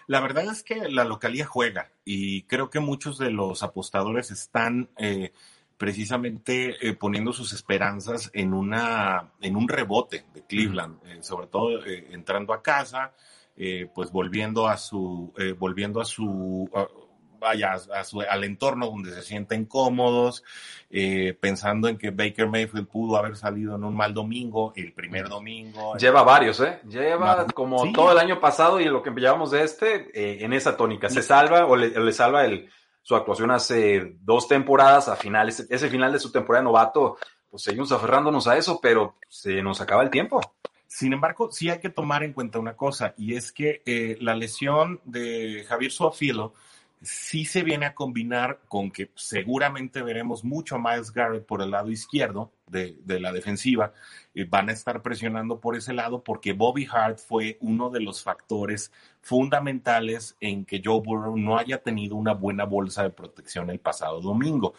La 0.08 0.20
verdad 0.20 0.46
es 0.46 0.64
que 0.64 0.90
la 0.90 1.04
localía 1.04 1.46
juega 1.46 1.92
y 2.04 2.44
creo 2.44 2.70
que 2.70 2.80
muchos 2.80 3.18
de 3.18 3.32
los 3.32 3.64
apostadores 3.64 4.32
están 4.32 4.90
eh, 4.98 5.32
precisamente 5.78 6.76
eh, 6.82 6.96
poniendo 6.96 7.32
sus 7.32 7.54
esperanzas 7.54 8.30
en, 8.34 8.54
una, 8.54 9.32
en 9.40 9.56
un 9.56 9.68
rebote 9.68 10.26
de 10.34 10.44
Cleveland, 10.44 11.00
eh, 11.06 11.20
sobre 11.22 11.48
todo 11.48 11.86
entrando 11.86 12.54
a 12.54 12.62
casa, 12.62 13.14
pues 13.94 14.10
volviendo 14.10 14.70
a 14.70 14.78
su, 14.78 15.34
volviendo 15.58 16.00
a 16.00 16.06
su, 16.06 16.70
vaya 17.40 17.74
a 17.74 18.04
su, 18.04 18.22
al 18.22 18.44
entorno 18.44 18.88
donde 18.88 19.14
se 19.14 19.22
sienten 19.22 19.66
cómodos, 19.66 20.44
eh, 20.90 21.38
pensando 21.40 21.88
en 21.88 21.98
que 21.98 22.12
Baker 22.12 22.48
Mayfield 22.48 22.88
pudo 22.88 23.18
haber 23.18 23.36
salido 23.36 23.76
en 23.76 23.84
un 23.84 23.96
mal 23.96 24.14
domingo, 24.14 24.74
el 24.76 24.94
primer 24.94 25.30
domingo. 25.30 25.96
Lleva 25.98 26.24
varios, 26.24 26.60
¿eh? 26.60 26.80
Lleva 26.88 27.46
como 27.48 27.92
todo 27.92 28.12
el 28.12 28.18
año 28.18 28.40
pasado 28.40 28.80
y 28.80 28.86
lo 28.86 29.02
que 29.02 29.12
llevamos 29.12 29.52
de 29.52 29.64
este, 29.64 30.10
eh, 30.14 30.44
en 30.44 30.54
esa 30.54 30.76
tónica. 30.76 31.10
Se 31.10 31.22
salva 31.22 31.66
o 31.66 31.76
le, 31.76 32.14
salva 32.14 32.46
el, 32.46 32.70
su 33.02 33.16
actuación 33.16 33.52
hace 33.52 34.18
dos 34.22 34.48
temporadas, 34.48 35.08
a 35.08 35.16
finales, 35.16 35.66
ese 35.70 35.90
final 35.90 36.12
de 36.12 36.20
su 36.20 36.32
temporada 36.32 36.64
novato, 36.64 37.18
pues 37.50 37.64
seguimos 37.64 37.92
aferrándonos 37.92 38.48
a 38.48 38.58
eso, 38.58 38.80
pero 38.82 39.16
se 39.28 39.62
nos 39.62 39.82
acaba 39.82 40.04
el 40.04 40.10
tiempo. 40.10 40.42
Sin 40.88 41.14
embargo, 41.14 41.52
sí 41.52 41.70
hay 41.70 41.80
que 41.80 41.90
tomar 41.90 42.24
en 42.24 42.34
cuenta 42.34 42.58
una 42.58 42.76
cosa, 42.76 43.14
y 43.16 43.36
es 43.36 43.52
que 43.52 43.84
eh, 43.86 44.18
la 44.22 44.36
lesión 44.36 45.00
de 45.06 45.64
Javier 45.68 45.92
Suafilo 45.92 46.54
sí 47.02 47.46
se 47.46 47.64
viene 47.64 47.86
a 47.86 47.96
combinar 47.96 48.60
con 48.68 48.92
que 48.92 49.12
seguramente 49.16 50.02
veremos 50.02 50.44
mucho 50.44 50.76
a 50.76 50.80
Miles 50.80 51.14
Garrett 51.14 51.46
por 51.46 51.62
el 51.62 51.72
lado 51.72 51.90
izquierdo 51.90 52.52
de, 52.68 52.98
la 53.20 53.32
defensiva. 53.32 53.94
Eh, 54.36 54.46
van 54.48 54.70
a 54.70 54.74
estar 54.74 55.02
presionando 55.02 55.60
por 55.60 55.76
ese 55.76 55.94
lado 55.94 56.24
porque 56.24 56.54
Bobby 56.54 56.88
Hart 56.92 57.20
fue 57.20 57.58
uno 57.62 57.90
de 57.90 58.02
los 58.02 58.22
factores 58.22 58.92
fundamentales 59.22 60.36
en 60.40 60.66
que 60.66 60.82
Joe 60.84 61.02
Burrow 61.02 61.38
no 61.38 61.58
haya 61.58 61.82
tenido 61.82 62.16
una 62.16 62.34
buena 62.34 62.66
bolsa 62.66 63.04
de 63.04 63.10
protección 63.10 63.70
el 63.70 63.80
pasado 63.80 64.22
domingo. 64.22 64.74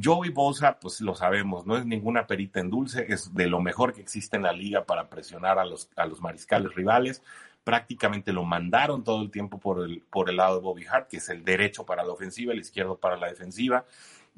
Joey 0.00 0.30
Bosa, 0.30 0.78
pues 0.78 1.00
lo 1.00 1.14
sabemos, 1.14 1.66
no 1.66 1.76
es 1.76 1.84
ninguna 1.84 2.26
perita 2.26 2.60
en 2.60 2.70
dulce, 2.70 3.06
es 3.08 3.34
de 3.34 3.48
lo 3.48 3.60
mejor 3.60 3.92
que 3.92 4.00
existe 4.00 4.36
en 4.36 4.44
la 4.44 4.52
liga 4.52 4.84
para 4.84 5.08
presionar 5.08 5.58
a 5.58 5.64
los, 5.64 5.90
a 5.96 6.06
los 6.06 6.20
mariscales 6.20 6.72
rivales 6.74 7.22
prácticamente 7.68 8.32
lo 8.32 8.46
mandaron 8.46 9.04
todo 9.04 9.20
el 9.20 9.30
tiempo 9.30 9.60
por 9.60 9.84
el, 9.84 10.00
por 10.10 10.30
el 10.30 10.38
lado 10.38 10.54
de 10.54 10.62
Bobby 10.62 10.86
Hart, 10.86 11.06
que 11.06 11.18
es 11.18 11.28
el 11.28 11.44
derecho 11.44 11.84
para 11.84 12.02
la 12.02 12.14
ofensiva, 12.14 12.54
el 12.54 12.60
izquierdo 12.60 12.96
para 12.96 13.18
la 13.18 13.26
defensiva. 13.26 13.84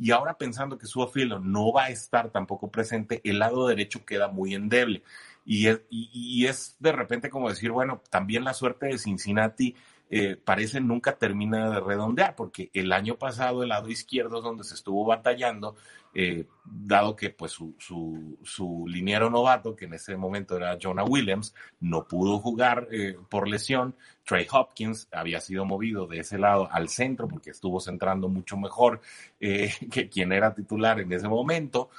Y 0.01 0.11
ahora 0.11 0.37
pensando 0.37 0.77
que 0.77 0.87
su 0.87 1.07
filo 1.07 1.39
no 1.39 1.73
va 1.73 1.85
a 1.85 1.91
estar 1.91 2.31
tampoco 2.31 2.73
presente, 2.73 3.21
el 3.23 3.39
lado 3.39 3.69
derecho 3.69 4.05
queda 4.05 4.27
muy 4.27 4.57
endeble. 4.57 5.05
Y 5.45 5.69
es, 5.69 5.81
y 5.91 6.45
es 6.47 6.75
de 6.81 6.91
repente 6.91 7.31
como 7.31 7.49
decir, 7.49 7.71
bueno, 7.71 8.03
también 8.11 8.43
la 8.43 8.53
suerte 8.53 8.87
de 8.87 8.99
Cincinnati 8.99 9.77
eh, 10.12 10.37
parece 10.37 10.81
nunca 10.81 11.17
termina 11.17 11.71
de 11.71 11.79
redondear, 11.79 12.35
porque 12.35 12.69
el 12.75 12.93
año 12.93 13.17
pasado 13.17 13.62
el 13.62 13.69
lado 13.69 13.88
izquierdo 13.88 14.38
es 14.38 14.43
donde 14.43 14.64
se 14.64 14.75
estuvo 14.75 15.05
batallando, 15.05 15.76
eh, 16.12 16.47
dado 16.64 17.14
que 17.14 17.31
pues 17.31 17.52
su, 17.52 17.76
su, 17.79 18.37
su, 18.43 18.87
liniero 18.88 19.31
novato, 19.31 19.76
que 19.76 19.85
en 19.85 19.95
ese 19.95 20.17
momento 20.17 20.57
era 20.57 20.76
Jonah 20.83 21.05
Williams, 21.05 21.55
no 21.79 22.09
pudo 22.09 22.40
jugar 22.40 22.88
eh, 22.90 23.17
por 23.29 23.47
lesión. 23.47 23.95
Trey 24.25 24.49
Hopkins 24.50 25.07
había 25.12 25.40
sido 25.40 25.64
movido 25.64 26.09
de 26.09 26.19
ese 26.19 26.38
lado 26.38 26.69
al 26.73 26.88
centro 26.88 27.29
porque 27.29 27.50
estuvo 27.50 27.79
centrando 27.79 28.29
mucho 28.29 28.57
mejor 28.57 29.00
que 29.40 30.09
quien 30.11 30.33
era 30.33 30.55
titular 30.55 30.99
en 30.99 31.12
ese 31.12 31.29
momento. 31.29 31.90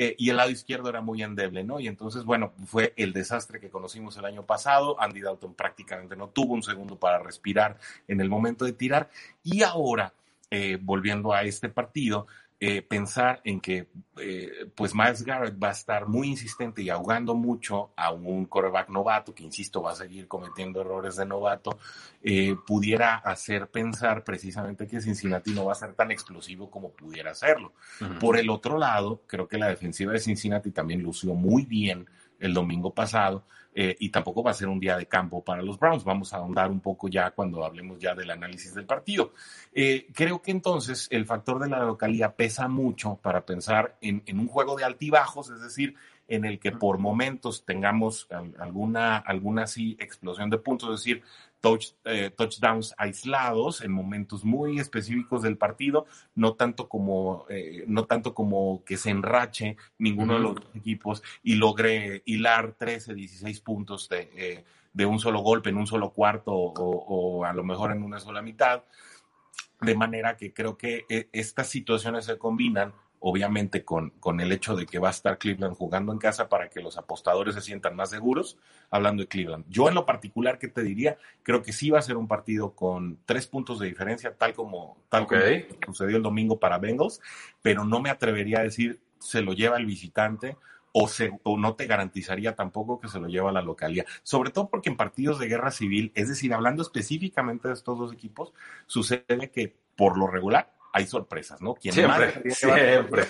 Eh, 0.00 0.14
y 0.16 0.30
el 0.30 0.36
lado 0.36 0.48
izquierdo 0.50 0.88
era 0.88 1.00
muy 1.00 1.24
endeble, 1.24 1.64
¿no? 1.64 1.80
Y 1.80 1.88
entonces, 1.88 2.22
bueno, 2.22 2.52
fue 2.66 2.94
el 2.96 3.12
desastre 3.12 3.58
que 3.58 3.68
conocimos 3.68 4.16
el 4.16 4.26
año 4.26 4.46
pasado. 4.46 4.96
Andy 5.00 5.20
Dalton 5.22 5.54
prácticamente 5.54 6.14
no 6.14 6.28
tuvo 6.28 6.54
un 6.54 6.62
segundo 6.62 7.00
para 7.00 7.18
respirar 7.18 7.80
en 8.06 8.20
el 8.20 8.28
momento 8.28 8.64
de 8.64 8.72
tirar. 8.74 9.10
Y 9.42 9.64
ahora, 9.64 10.14
eh, 10.52 10.78
volviendo 10.80 11.32
a 11.32 11.42
este 11.42 11.68
partido, 11.68 12.28
eh, 12.60 12.82
pensar 12.82 13.40
en 13.44 13.60
que 13.60 13.88
eh, 14.20 14.70
pues 14.74 14.92
Miles 14.92 15.24
Garrett 15.24 15.62
va 15.62 15.68
a 15.68 15.72
estar 15.72 16.08
muy 16.08 16.26
insistente 16.26 16.82
y 16.82 16.90
ahogando 16.90 17.36
mucho 17.36 17.92
a 17.94 18.10
un 18.10 18.46
quarterback 18.46 18.88
novato, 18.88 19.32
que 19.32 19.44
insisto 19.44 19.80
va 19.80 19.92
a 19.92 19.94
seguir 19.94 20.26
cometiendo 20.26 20.80
errores 20.80 21.14
de 21.14 21.24
novato, 21.24 21.78
eh, 22.20 22.56
pudiera 22.66 23.14
hacer 23.14 23.68
pensar 23.68 24.24
precisamente 24.24 24.88
que 24.88 25.00
Cincinnati 25.00 25.52
no 25.52 25.66
va 25.66 25.72
a 25.72 25.76
ser 25.76 25.94
tan 25.94 26.10
explosivo 26.10 26.68
como 26.68 26.90
pudiera 26.90 27.32
serlo. 27.32 27.74
Por 28.18 28.36
el 28.36 28.50
otro 28.50 28.76
lado, 28.76 29.22
creo 29.28 29.46
que 29.46 29.56
la 29.56 29.68
defensiva 29.68 30.12
de 30.12 30.18
Cincinnati 30.18 30.72
también 30.72 31.00
lució 31.00 31.34
muy 31.34 31.64
bien 31.64 32.08
el 32.40 32.54
domingo 32.54 32.92
pasado 32.92 33.44
eh, 33.80 33.94
y 34.00 34.08
tampoco 34.08 34.42
va 34.42 34.50
a 34.50 34.54
ser 34.54 34.66
un 34.66 34.80
día 34.80 34.96
de 34.96 35.06
campo 35.06 35.44
para 35.44 35.62
los 35.62 35.78
Browns. 35.78 36.02
Vamos 36.02 36.34
a 36.34 36.38
ahondar 36.38 36.68
un 36.68 36.80
poco 36.80 37.06
ya 37.06 37.30
cuando 37.30 37.64
hablemos 37.64 38.00
ya 38.00 38.12
del 38.12 38.28
análisis 38.28 38.74
del 38.74 38.86
partido. 38.86 39.34
Eh, 39.72 40.08
creo 40.12 40.42
que 40.42 40.50
entonces 40.50 41.06
el 41.12 41.24
factor 41.26 41.60
de 41.60 41.68
la 41.68 41.84
localidad 41.84 42.34
pesa 42.34 42.66
mucho 42.66 43.20
para 43.22 43.46
pensar 43.46 43.96
en, 44.00 44.24
en 44.26 44.40
un 44.40 44.48
juego 44.48 44.74
de 44.74 44.82
altibajos, 44.82 45.50
es 45.50 45.62
decir, 45.62 45.94
en 46.28 46.44
el 46.44 46.60
que 46.60 46.72
por 46.72 46.98
momentos 46.98 47.64
tengamos 47.64 48.28
alguna, 48.58 49.16
alguna 49.16 49.66
sí 49.66 49.96
explosión 49.98 50.50
de 50.50 50.58
puntos, 50.58 50.90
es 50.90 51.00
decir, 51.00 51.22
touch, 51.60 51.86
eh, 52.04 52.30
touchdowns 52.36 52.94
aislados 52.98 53.80
en 53.80 53.92
momentos 53.92 54.44
muy 54.44 54.78
específicos 54.78 55.42
del 55.42 55.56
partido, 55.56 56.06
no 56.34 56.54
tanto 56.54 56.88
como, 56.88 57.46
eh, 57.48 57.84
no 57.88 58.04
tanto 58.04 58.34
como 58.34 58.84
que 58.84 58.98
se 58.98 59.10
enrache 59.10 59.76
ninguno 59.98 60.34
de 60.34 60.40
los 60.40 60.56
equipos 60.74 61.22
y 61.42 61.54
logre 61.54 62.22
hilar 62.26 62.74
13, 62.78 63.14
16 63.14 63.60
puntos 63.60 64.08
de, 64.10 64.30
eh, 64.36 64.64
de 64.92 65.06
un 65.06 65.18
solo 65.18 65.40
golpe 65.40 65.70
en 65.70 65.78
un 65.78 65.86
solo 65.86 66.10
cuarto 66.10 66.52
o, 66.52 66.72
o, 66.74 67.44
a 67.44 67.54
lo 67.54 67.64
mejor 67.64 67.92
en 67.92 68.02
una 68.02 68.20
sola 68.20 68.42
mitad. 68.42 68.84
De 69.80 69.94
manera 69.94 70.36
que 70.36 70.52
creo 70.52 70.76
que 70.76 71.06
estas 71.30 71.68
situaciones 71.68 72.24
se 72.24 72.36
combinan 72.36 72.92
obviamente 73.20 73.84
con, 73.84 74.10
con, 74.20 74.40
el 74.40 74.52
hecho 74.52 74.76
de 74.76 74.86
que 74.86 74.98
va 74.98 75.08
a 75.08 75.12
estar 75.12 75.38
Cleveland 75.38 75.76
jugando 75.76 76.12
en 76.12 76.18
casa 76.18 76.48
para 76.48 76.68
que 76.68 76.80
los 76.80 76.98
apostadores 76.98 77.54
se 77.54 77.60
sientan 77.60 77.96
más 77.96 78.10
seguros, 78.10 78.58
hablando 78.90 79.22
de 79.22 79.28
Cleveland. 79.28 79.64
Yo 79.68 79.88
en 79.88 79.94
lo 79.94 80.06
particular 80.06 80.58
que 80.58 80.68
te 80.68 80.82
diría, 80.82 81.18
creo 81.42 81.62
que 81.62 81.72
sí 81.72 81.90
va 81.90 81.98
a 81.98 82.02
ser 82.02 82.16
un 82.16 82.28
partido 82.28 82.74
con 82.74 83.18
tres 83.24 83.46
puntos 83.46 83.78
de 83.78 83.86
diferencia, 83.86 84.34
tal 84.34 84.54
como, 84.54 84.98
tal 85.08 85.26
como 85.26 85.42
sucedió 85.86 86.16
el 86.16 86.22
domingo 86.22 86.58
para 86.58 86.78
Bengals, 86.78 87.20
pero 87.62 87.84
no 87.84 88.00
me 88.00 88.10
atrevería 88.10 88.60
a 88.60 88.62
decir 88.62 89.00
se 89.18 89.42
lo 89.42 89.52
lleva 89.52 89.76
el 89.76 89.86
visitante 89.86 90.56
o, 90.92 91.08
se, 91.08 91.38
o 91.42 91.58
no 91.58 91.74
te 91.74 91.86
garantizaría 91.86 92.54
tampoco 92.54 93.00
que 93.00 93.08
se 93.08 93.20
lo 93.20 93.28
lleva 93.28 93.52
la 93.52 93.62
localidad. 93.62 94.06
Sobre 94.22 94.50
todo 94.50 94.68
porque 94.68 94.88
en 94.88 94.96
partidos 94.96 95.38
de 95.38 95.48
guerra 95.48 95.70
civil, 95.70 96.12
es 96.14 96.28
decir, 96.28 96.54
hablando 96.54 96.82
específicamente 96.82 97.68
de 97.68 97.74
estos 97.74 97.98
dos 97.98 98.12
equipos, 98.12 98.52
sucede 98.86 99.50
que 99.52 99.76
por 99.96 100.16
lo 100.16 100.26
regular 100.26 100.72
hay 100.92 101.06
sorpresas, 101.06 101.60
¿no? 101.60 101.74
Quien 101.74 101.94
siempre, 101.94 102.50
siempre. 102.50 103.26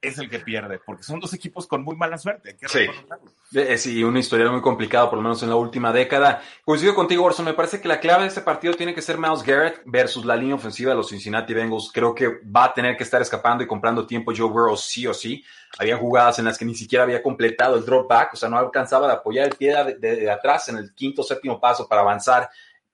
Es 0.00 0.16
el 0.18 0.30
que 0.30 0.38
pierde, 0.38 0.78
porque 0.78 1.02
son 1.02 1.18
dos 1.18 1.34
equipos 1.34 1.66
con 1.66 1.82
muy 1.82 1.96
mala 1.96 2.18
suerte. 2.18 2.50
Hay 2.50 2.56
que 2.56 2.68
sí. 2.68 2.86
sí, 3.78 4.04
una 4.04 4.20
historia 4.20 4.48
muy 4.48 4.60
complicada, 4.60 5.10
por 5.10 5.16
lo 5.16 5.22
menos 5.22 5.42
en 5.42 5.48
la 5.48 5.56
última 5.56 5.92
década. 5.92 6.40
Coincido 6.64 6.94
contigo, 6.94 7.24
Orson. 7.24 7.44
Me 7.44 7.52
parece 7.52 7.80
que 7.80 7.88
la 7.88 7.98
clave 7.98 8.22
de 8.22 8.28
este 8.28 8.42
partido 8.42 8.74
tiene 8.74 8.94
que 8.94 9.02
ser 9.02 9.18
Miles 9.18 9.42
Garrett 9.42 9.82
versus 9.86 10.24
la 10.24 10.36
línea 10.36 10.54
ofensiva 10.54 10.90
de 10.90 10.96
los 10.96 11.08
Cincinnati 11.08 11.52
Bengals. 11.52 11.90
Creo 11.92 12.14
que 12.14 12.28
va 12.44 12.66
a 12.66 12.74
tener 12.74 12.96
que 12.96 13.02
estar 13.02 13.20
escapando 13.20 13.64
y 13.64 13.66
comprando 13.66 14.06
tiempo 14.06 14.32
Joe 14.36 14.48
Burrow 14.48 14.76
sí 14.76 15.04
o 15.08 15.12
sí. 15.12 15.44
Había 15.80 15.96
jugadas 15.96 16.38
en 16.38 16.44
las 16.44 16.56
que 16.56 16.64
ni 16.64 16.76
siquiera 16.76 17.02
había 17.02 17.20
completado 17.20 17.76
el 17.76 17.84
drop 17.84 18.08
back, 18.08 18.34
o 18.34 18.36
sea, 18.36 18.48
no 18.48 18.56
alcanzaba 18.56 19.08
de 19.08 19.14
apoyar 19.14 19.48
el 19.48 19.56
pie 19.56 19.96
de, 19.98 20.30
atrás 20.30 20.68
en 20.68 20.76
el 20.76 20.94
quinto 20.94 21.24
séptimo 21.24 21.60
paso 21.60 21.88
para 21.88 22.02
avanzar 22.02 22.48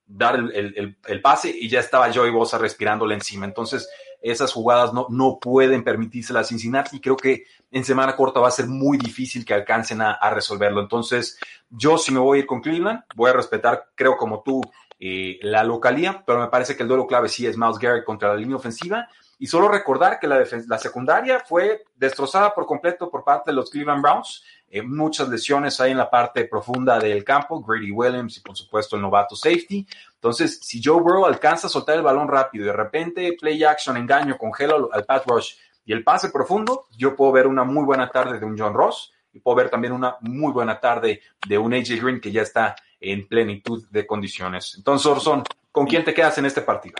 dar 0.06 0.36
el, 0.36 0.96
el, 1.06 1.20
pase 1.22 1.50
y 1.50 1.68
ya 1.68 1.80
estaba 1.80 2.12
Joey 2.12 2.30
Bosa 2.30 2.58
respirándole 2.58 3.14
encima. 3.14 3.46
Entonces, 3.46 3.88
esas 4.20 4.52
jugadas 4.52 4.92
no, 4.92 5.06
no 5.10 5.38
pueden 5.40 5.84
permitirse 5.84 6.36
a 6.36 6.44
Cincinnati 6.44 6.96
y 6.96 7.00
creo 7.00 7.16
que 7.16 7.44
en 7.70 7.84
semana 7.84 8.16
corta 8.16 8.40
va 8.40 8.48
a 8.48 8.52
ser 8.52 8.66
muy 8.66 8.96
difícil 8.96 9.44
que 9.44 9.54
alcancen 9.54 10.00
a, 10.00 10.30
resolverlo. 10.30 10.80
Entonces, 10.80 11.38
yo 11.68 11.98
sí 11.98 12.12
me 12.12 12.20
voy 12.20 12.38
a 12.38 12.40
ir 12.40 12.46
con 12.46 12.60
Cleveland, 12.60 13.02
voy 13.14 13.30
a 13.30 13.34
respetar, 13.34 13.90
creo 13.94 14.16
como 14.16 14.42
tú, 14.42 14.62
eh, 14.98 15.38
la 15.42 15.64
localía, 15.64 16.22
pero 16.26 16.38
me 16.38 16.48
parece 16.48 16.76
que 16.76 16.82
el 16.82 16.88
duelo 16.88 17.06
clave 17.06 17.28
sí 17.28 17.46
es 17.46 17.58
Miles 17.58 17.78
Garrett 17.78 18.04
contra 18.04 18.30
la 18.30 18.36
línea 18.36 18.56
ofensiva. 18.56 19.08
Y 19.38 19.48
solo 19.48 19.68
recordar 19.68 20.18
que 20.20 20.26
la, 20.26 20.42
la 20.68 20.78
secundaria 20.78 21.40
fue 21.40 21.84
destrozada 21.96 22.54
por 22.54 22.66
completo 22.66 23.10
por 23.10 23.24
parte 23.24 23.50
de 23.50 23.56
los 23.56 23.68
Cleveland 23.68 24.00
Browns. 24.00 24.44
Eh, 24.74 24.82
muchas 24.82 25.28
lesiones 25.28 25.80
ahí 25.80 25.92
en 25.92 25.98
la 25.98 26.10
parte 26.10 26.46
profunda 26.46 26.98
del 26.98 27.22
campo, 27.22 27.62
Grady 27.62 27.92
Williams 27.92 28.38
y 28.38 28.40
por 28.40 28.56
supuesto 28.56 28.96
el 28.96 29.02
novato 29.02 29.36
safety. 29.36 29.86
Entonces, 30.14 30.58
si 30.62 30.82
Joe 30.82 31.00
Burrow 31.00 31.26
alcanza 31.26 31.68
a 31.68 31.70
soltar 31.70 31.96
el 31.96 32.02
balón 32.02 32.26
rápido 32.26 32.64
y 32.64 32.66
de 32.66 32.72
repente 32.72 33.36
play 33.40 33.62
action, 33.62 33.96
engaño, 33.96 34.36
congela 34.36 34.74
al 34.92 35.04
pass 35.04 35.22
rush 35.26 35.54
y 35.84 35.92
el 35.92 36.02
pase 36.02 36.30
profundo, 36.30 36.86
yo 36.96 37.14
puedo 37.14 37.30
ver 37.30 37.46
una 37.46 37.62
muy 37.62 37.84
buena 37.84 38.10
tarde 38.10 38.40
de 38.40 38.44
un 38.44 38.58
John 38.58 38.74
Ross 38.74 39.12
y 39.32 39.38
puedo 39.38 39.56
ver 39.58 39.70
también 39.70 39.92
una 39.92 40.16
muy 40.22 40.52
buena 40.52 40.80
tarde 40.80 41.20
de 41.46 41.56
un 41.56 41.72
AJ 41.72 42.00
Green 42.02 42.20
que 42.20 42.32
ya 42.32 42.42
está 42.42 42.74
en 42.98 43.28
plenitud 43.28 43.86
de 43.90 44.06
condiciones. 44.06 44.74
Entonces, 44.76 45.06
Orson, 45.06 45.44
¿Con 45.74 45.88
quién 45.88 46.04
te 46.04 46.14
quedas 46.14 46.38
en 46.38 46.46
este 46.46 46.62
partido? 46.62 46.94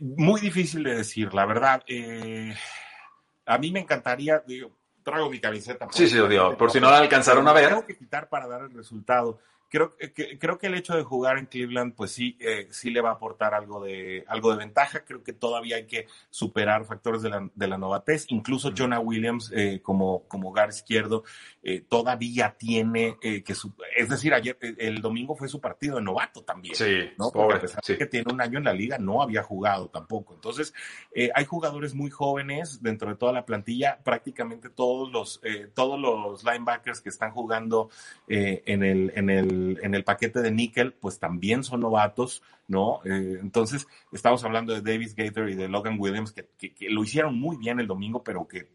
Muy 0.00 0.40
difícil 0.40 0.82
de 0.82 0.96
decir, 0.96 1.32
la 1.32 1.46
verdad. 1.46 1.84
Eh, 1.86 2.52
a 3.46 3.58
mí 3.58 3.70
me 3.70 3.78
encantaría, 3.78 4.42
digo, 4.44 4.72
traigo 5.02 5.30
mi 5.30 5.40
camiseta. 5.40 5.88
Sí, 5.90 6.08
sí, 6.08 6.18
digo, 6.28 6.56
por 6.56 6.70
si 6.70 6.80
no 6.80 6.90
la 6.90 6.98
alcanzaron 6.98 7.46
a 7.48 7.52
ver. 7.52 7.68
Tengo 7.68 7.86
que 7.86 7.96
quitar 7.96 8.28
para 8.28 8.46
dar 8.46 8.62
el 8.62 8.72
resultado 8.72 9.38
creo 9.70 9.96
que, 9.96 10.38
creo 10.38 10.58
que 10.58 10.66
el 10.66 10.74
hecho 10.74 10.96
de 10.96 11.04
jugar 11.04 11.38
en 11.38 11.46
Cleveland, 11.46 11.94
pues 11.94 12.10
sí, 12.10 12.36
eh, 12.40 12.66
sí 12.70 12.90
le 12.90 13.00
va 13.00 13.10
a 13.10 13.12
aportar 13.12 13.54
algo 13.54 13.82
de, 13.82 14.24
algo 14.26 14.50
de 14.50 14.58
ventaja. 14.58 15.04
Creo 15.04 15.22
que 15.22 15.32
todavía 15.32 15.76
hay 15.76 15.86
que 15.86 16.06
superar 16.28 16.84
factores 16.84 17.22
de 17.22 17.30
la, 17.30 17.48
de 17.54 17.68
la 17.68 17.78
novatez. 17.78 18.26
Incluso 18.28 18.72
Jonah 18.76 18.98
Williams, 18.98 19.52
eh, 19.54 19.80
como, 19.80 20.24
como 20.26 20.50
gar 20.50 20.70
izquierdo, 20.70 21.22
eh, 21.62 21.82
todavía 21.88 22.56
tiene 22.58 23.16
que, 23.20 23.54
es 23.96 24.08
decir, 24.08 24.34
ayer, 24.34 24.58
el 24.60 25.00
domingo 25.00 25.36
fue 25.36 25.48
su 25.48 25.60
partido 25.60 25.96
de 25.96 26.02
novato 26.02 26.42
también. 26.42 26.74
Sí, 26.74 27.10
¿no? 27.16 27.30
Porque 27.30 27.54
a 27.54 27.60
pesar 27.60 27.82
de 27.86 27.96
que 27.96 28.06
tiene 28.06 28.32
un 28.32 28.40
año 28.40 28.58
en 28.58 28.64
la 28.64 28.72
liga, 28.72 28.98
no 28.98 29.22
había 29.22 29.42
jugado 29.42 29.88
tampoco. 29.88 30.34
Entonces, 30.34 30.74
hay 31.34 31.44
jugadores 31.44 31.94
muy 31.94 32.10
jóvenes 32.10 32.82
dentro 32.82 33.08
de 33.08 33.16
toda 33.16 33.32
la 33.32 33.46
plantilla. 33.46 34.00
Prácticamente 34.02 34.68
todos 34.68 35.12
los, 35.12 35.40
todos 35.74 36.00
los 36.00 36.42
linebackers 36.42 37.00
que 37.00 37.10
están 37.10 37.30
jugando 37.30 37.88
en 38.26 38.82
el, 38.82 39.12
en 39.14 39.30
el 39.30 39.59
en 39.82 39.94
el 39.94 40.04
paquete 40.04 40.40
de 40.40 40.50
níquel, 40.50 40.92
pues 40.92 41.18
también 41.18 41.64
son 41.64 41.80
novatos, 41.80 42.42
¿no? 42.68 43.00
Eh, 43.04 43.38
entonces, 43.40 43.86
estamos 44.12 44.44
hablando 44.44 44.74
de 44.74 44.82
Davis 44.82 45.14
Gator 45.14 45.48
y 45.48 45.54
de 45.54 45.68
Logan 45.68 45.96
Williams, 45.98 46.32
que, 46.32 46.74
lo 46.88 47.02
hicieron 47.02 47.38
muy 47.38 47.56
bien 47.56 47.80
el 47.80 47.86
domingo, 47.86 48.22
pero 48.22 48.46
que 48.46 48.68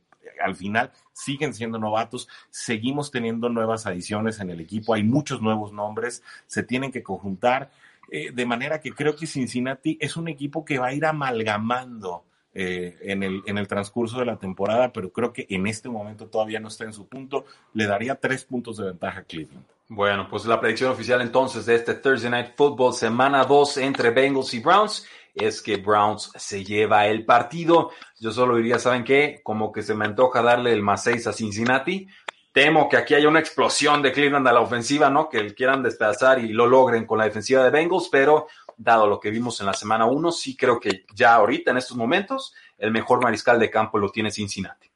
al 0.44 0.56
final 0.56 0.92
siguen 1.14 1.54
siendo 1.54 1.80
novatos, 1.80 2.28
seguimos 2.50 3.12
teniendo 3.12 3.50
nuevas 3.50 3.86
adiciones 3.86 4.40
en 4.40 4.50
el 4.50 4.60
equipo, 4.60 4.94
hay 4.94 5.04
muchos 5.04 5.42
nuevos 5.42 5.72
nombres, 5.72 6.24
se 6.48 6.64
tienen 6.64 6.92
que 6.92 7.04
conjuntar, 7.04 7.72
eh, 8.12 8.32
de 8.32 8.46
manera 8.46 8.80
que 8.80 8.92
creo 8.92 9.16
que 9.16 9.28
Cincinnati 9.28 9.98
es 10.00 10.18
un 10.18 10.28
equipo 10.28 10.64
que 10.66 10.78
va 10.78 10.88
a 10.88 10.94
ir 10.94 11.06
amalgamando 11.06 12.26
eh, 12.58 12.98
en, 13.02 13.22
el, 13.22 13.44
en 13.46 13.58
el 13.58 13.68
transcurso 13.68 14.18
de 14.18 14.26
la 14.26 14.38
temporada, 14.38 14.94
pero 14.94 15.12
creo 15.12 15.34
que 15.34 15.46
en 15.50 15.68
este 15.68 15.90
momento 15.90 16.28
todavía 16.28 16.62
no 16.62 16.70
está 16.70 16.86
en 16.86 16.94
su 16.94 17.06
punto, 17.06 17.44
le 17.74 17.86
daría 17.86 18.16
tres 18.16 18.46
puntos 18.46 18.78
de 18.78 18.86
ventaja 18.86 19.20
a 19.20 19.24
Cleveland. 19.24 19.66
Bueno, 19.88 20.28
pues 20.30 20.46
la 20.46 20.60
predicción 20.60 20.92
oficial 20.92 21.22
entonces 21.22 21.66
de 21.66 21.76
este 21.76 21.94
Thursday 21.96 22.32
Night 22.32 22.56
Football, 22.56 22.94
semana 22.94 23.44
2 23.44 23.78
entre 23.78 24.10
Bengals 24.10 24.54
y 24.54 24.60
Browns, 24.60 25.06
es 25.36 25.62
que 25.62 25.76
Browns 25.78 26.32
se 26.36 26.64
lleva 26.64 27.06
el 27.08 27.26
partido. 27.26 27.92
Yo 28.20 28.32
solo 28.32 28.56
diría, 28.56 28.80
¿saben 28.80 29.04
qué? 29.04 29.42
Como 29.44 29.72
que 29.72 29.84
se 29.84 29.94
me 29.94 30.06
antoja 30.06 30.42
darle 30.42 30.72
el 30.72 30.82
más 30.82 31.04
6 31.04 31.28
a 31.28 31.34
Cincinnati. 31.34 32.08
Temo 32.56 32.88
que 32.88 32.96
aquí 32.96 33.14
haya 33.14 33.28
una 33.28 33.42
explosión 33.42 34.02
de 34.02 34.14
Cleveland 34.14 34.48
a 34.48 34.54
la 34.54 34.62
ofensiva, 34.62 35.10
¿no? 35.10 35.28
Que 35.28 35.54
quieran 35.54 35.84
despedazar 35.84 36.40
y 36.40 36.54
lo 36.54 36.68
logren 36.68 37.06
con 37.06 37.18
la 37.18 37.26
defensiva 37.26 37.62
de 37.66 37.70
Bengals, 37.70 38.08
pero 38.10 38.48
dado 38.78 39.08
lo 39.08 39.20
que 39.20 39.30
vimos 39.30 39.60
en 39.60 39.66
la 39.66 39.74
semana 39.74 40.06
1, 40.06 40.32
sí 40.32 40.56
creo 40.56 40.80
que 40.80 41.04
ya 41.14 41.36
ahorita, 41.36 41.72
en 41.72 41.78
estos 41.78 41.98
momentos, 41.98 42.54
el 42.78 42.92
mejor 42.92 43.22
mariscal 43.22 43.60
de 43.60 43.70
campo 43.70 43.98
lo 43.98 44.10
tiene 44.10 44.32
Cincinnati. 44.32 44.90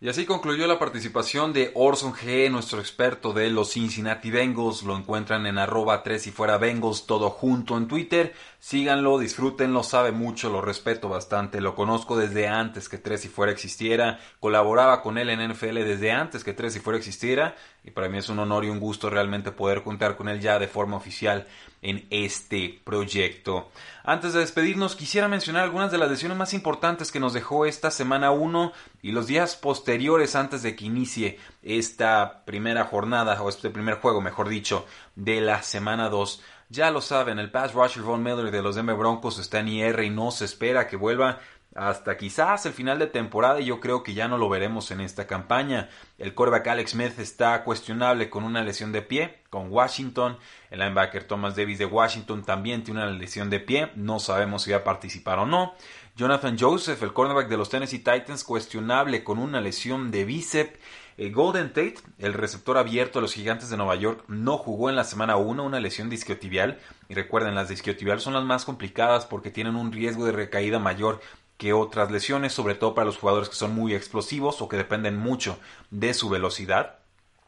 Y 0.00 0.08
así 0.08 0.26
concluyó 0.26 0.66
la 0.66 0.80
participación 0.80 1.52
de 1.52 1.70
Orson 1.74 2.14
G, 2.14 2.50
nuestro 2.50 2.80
experto 2.80 3.32
de 3.32 3.48
los 3.48 3.70
Cincinnati 3.70 4.32
Bengals. 4.32 4.82
Lo 4.82 4.96
encuentran 4.96 5.46
en 5.46 5.56
arroba 5.56 6.02
3 6.02 6.26
y 6.26 6.30
fuera 6.32 6.58
Bengals, 6.58 7.06
todo 7.06 7.30
junto 7.30 7.78
en 7.78 7.86
Twitter. 7.86 8.34
Síganlo, 8.66 9.18
disfrútenlo, 9.18 9.82
sabe 9.82 10.10
mucho, 10.10 10.48
lo 10.48 10.62
respeto 10.62 11.10
bastante. 11.10 11.60
Lo 11.60 11.74
conozco 11.74 12.16
desde 12.16 12.48
antes 12.48 12.88
que 12.88 12.96
3 12.96 13.26
y 13.26 13.28
fuera 13.28 13.52
existiera. 13.52 14.20
Colaboraba 14.40 15.02
con 15.02 15.18
él 15.18 15.28
en 15.28 15.50
NFL 15.50 15.74
desde 15.84 16.12
antes 16.12 16.44
que 16.44 16.54
3 16.54 16.76
y 16.76 16.80
fuera 16.80 16.96
existiera. 16.96 17.56
Y 17.84 17.90
para 17.90 18.08
mí 18.08 18.16
es 18.16 18.30
un 18.30 18.38
honor 18.38 18.64
y 18.64 18.70
un 18.70 18.80
gusto 18.80 19.10
realmente 19.10 19.52
poder 19.52 19.82
contar 19.82 20.16
con 20.16 20.30
él 20.30 20.40
ya 20.40 20.58
de 20.58 20.66
forma 20.66 20.96
oficial 20.96 21.46
en 21.82 22.06
este 22.08 22.80
proyecto. 22.82 23.70
Antes 24.02 24.32
de 24.32 24.40
despedirnos, 24.40 24.96
quisiera 24.96 25.28
mencionar 25.28 25.64
algunas 25.64 25.92
de 25.92 25.98
las 25.98 26.10
lesiones 26.10 26.38
más 26.38 26.54
importantes 26.54 27.12
que 27.12 27.20
nos 27.20 27.34
dejó 27.34 27.66
esta 27.66 27.90
semana 27.90 28.30
1 28.30 28.72
y 29.02 29.12
los 29.12 29.26
días 29.26 29.56
posteriores 29.56 30.34
antes 30.34 30.62
de 30.62 30.74
que 30.74 30.86
inicie 30.86 31.38
esta 31.62 32.46
primera 32.46 32.84
jornada, 32.84 33.42
o 33.42 33.50
este 33.50 33.68
primer 33.68 33.96
juego, 33.96 34.22
mejor 34.22 34.48
dicho, 34.48 34.86
de 35.16 35.42
la 35.42 35.62
semana 35.62 36.08
2. 36.08 36.42
Ya 36.68 36.90
lo 36.90 37.00
saben, 37.00 37.38
el 37.38 37.50
pass 37.50 37.74
rusher 37.74 38.02
Von 38.02 38.22
Miller 38.22 38.50
de 38.50 38.62
los 38.62 38.74
Denver 38.74 38.96
Broncos 38.96 39.38
está 39.38 39.60
en 39.60 39.68
IR 39.68 40.02
y 40.02 40.10
no 40.10 40.30
se 40.30 40.44
espera 40.46 40.86
que 40.86 40.96
vuelva 40.96 41.40
hasta 41.74 42.16
quizás 42.16 42.66
el 42.66 42.72
final 42.72 42.98
de 43.00 43.08
temporada 43.08 43.60
y 43.60 43.66
yo 43.66 43.80
creo 43.80 44.02
que 44.02 44.14
ya 44.14 44.28
no 44.28 44.38
lo 44.38 44.48
veremos 44.48 44.90
en 44.90 45.00
esta 45.00 45.26
campaña. 45.26 45.88
El 46.18 46.34
quarterback 46.34 46.68
Alex 46.68 46.92
Smith 46.92 47.18
está 47.18 47.64
cuestionable 47.64 48.30
con 48.30 48.44
una 48.44 48.62
lesión 48.62 48.92
de 48.92 49.02
pie 49.02 49.40
con 49.50 49.72
Washington. 49.72 50.38
El 50.70 50.78
linebacker 50.78 51.24
Thomas 51.24 51.56
Davis 51.56 51.78
de 51.78 51.86
Washington 51.86 52.44
también 52.44 52.84
tiene 52.84 53.02
una 53.02 53.10
lesión 53.10 53.50
de 53.50 53.60
pie. 53.60 53.90
No 53.96 54.20
sabemos 54.20 54.62
si 54.62 54.70
va 54.70 54.78
a 54.78 54.84
participar 54.84 55.40
o 55.40 55.46
no. 55.46 55.74
Jonathan 56.16 56.56
Joseph, 56.58 57.02
el 57.02 57.12
cornerback 57.12 57.48
de 57.48 57.56
los 57.56 57.70
Tennessee 57.70 57.98
Titans, 57.98 58.44
cuestionable 58.44 59.24
con 59.24 59.38
una 59.38 59.60
lesión 59.60 60.12
de 60.12 60.24
bíceps. 60.24 60.78
El 61.16 61.32
Golden 61.32 61.68
Tate, 61.68 61.96
el 62.18 62.32
receptor 62.32 62.76
abierto 62.76 63.18
de 63.18 63.22
los 63.22 63.34
Gigantes 63.34 63.70
de 63.70 63.76
Nueva 63.76 63.94
York, 63.94 64.24
no 64.26 64.58
jugó 64.58 64.90
en 64.90 64.96
la 64.96 65.04
semana 65.04 65.36
1 65.36 65.62
una 65.62 65.78
lesión 65.78 66.10
disquiotibial. 66.10 66.80
Y 67.08 67.14
recuerden, 67.14 67.54
las 67.54 67.68
disquiotibiales 67.68 68.24
son 68.24 68.34
las 68.34 68.42
más 68.42 68.64
complicadas 68.64 69.24
porque 69.24 69.52
tienen 69.52 69.76
un 69.76 69.92
riesgo 69.92 70.26
de 70.26 70.32
recaída 70.32 70.80
mayor 70.80 71.20
que 71.56 71.72
otras 71.72 72.10
lesiones, 72.10 72.52
sobre 72.52 72.74
todo 72.74 72.94
para 72.94 73.04
los 73.04 73.18
jugadores 73.18 73.48
que 73.48 73.54
son 73.54 73.74
muy 73.74 73.94
explosivos 73.94 74.60
o 74.60 74.68
que 74.68 74.76
dependen 74.76 75.16
mucho 75.16 75.58
de 75.90 76.14
su 76.14 76.28
velocidad. 76.28 76.98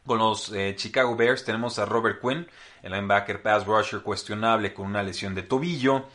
Con 0.05 0.19
los 0.19 0.53
eh, 0.53 0.73
Chicago 0.77 1.17
Bears 1.17 1.43
tenemos 1.43 1.77
a 1.77 1.85
Robert 1.85 2.21
Quinn, 2.21 2.47
el 2.83 2.93
linebacker 2.93 3.41
pass 3.41 3.65
rusher 3.65 4.01
cuestionable 4.01 4.73
con 4.73 4.85
una 4.85 5.03
lesión 5.03 5.35
de 5.35 5.43
tobillo. 5.43 6.05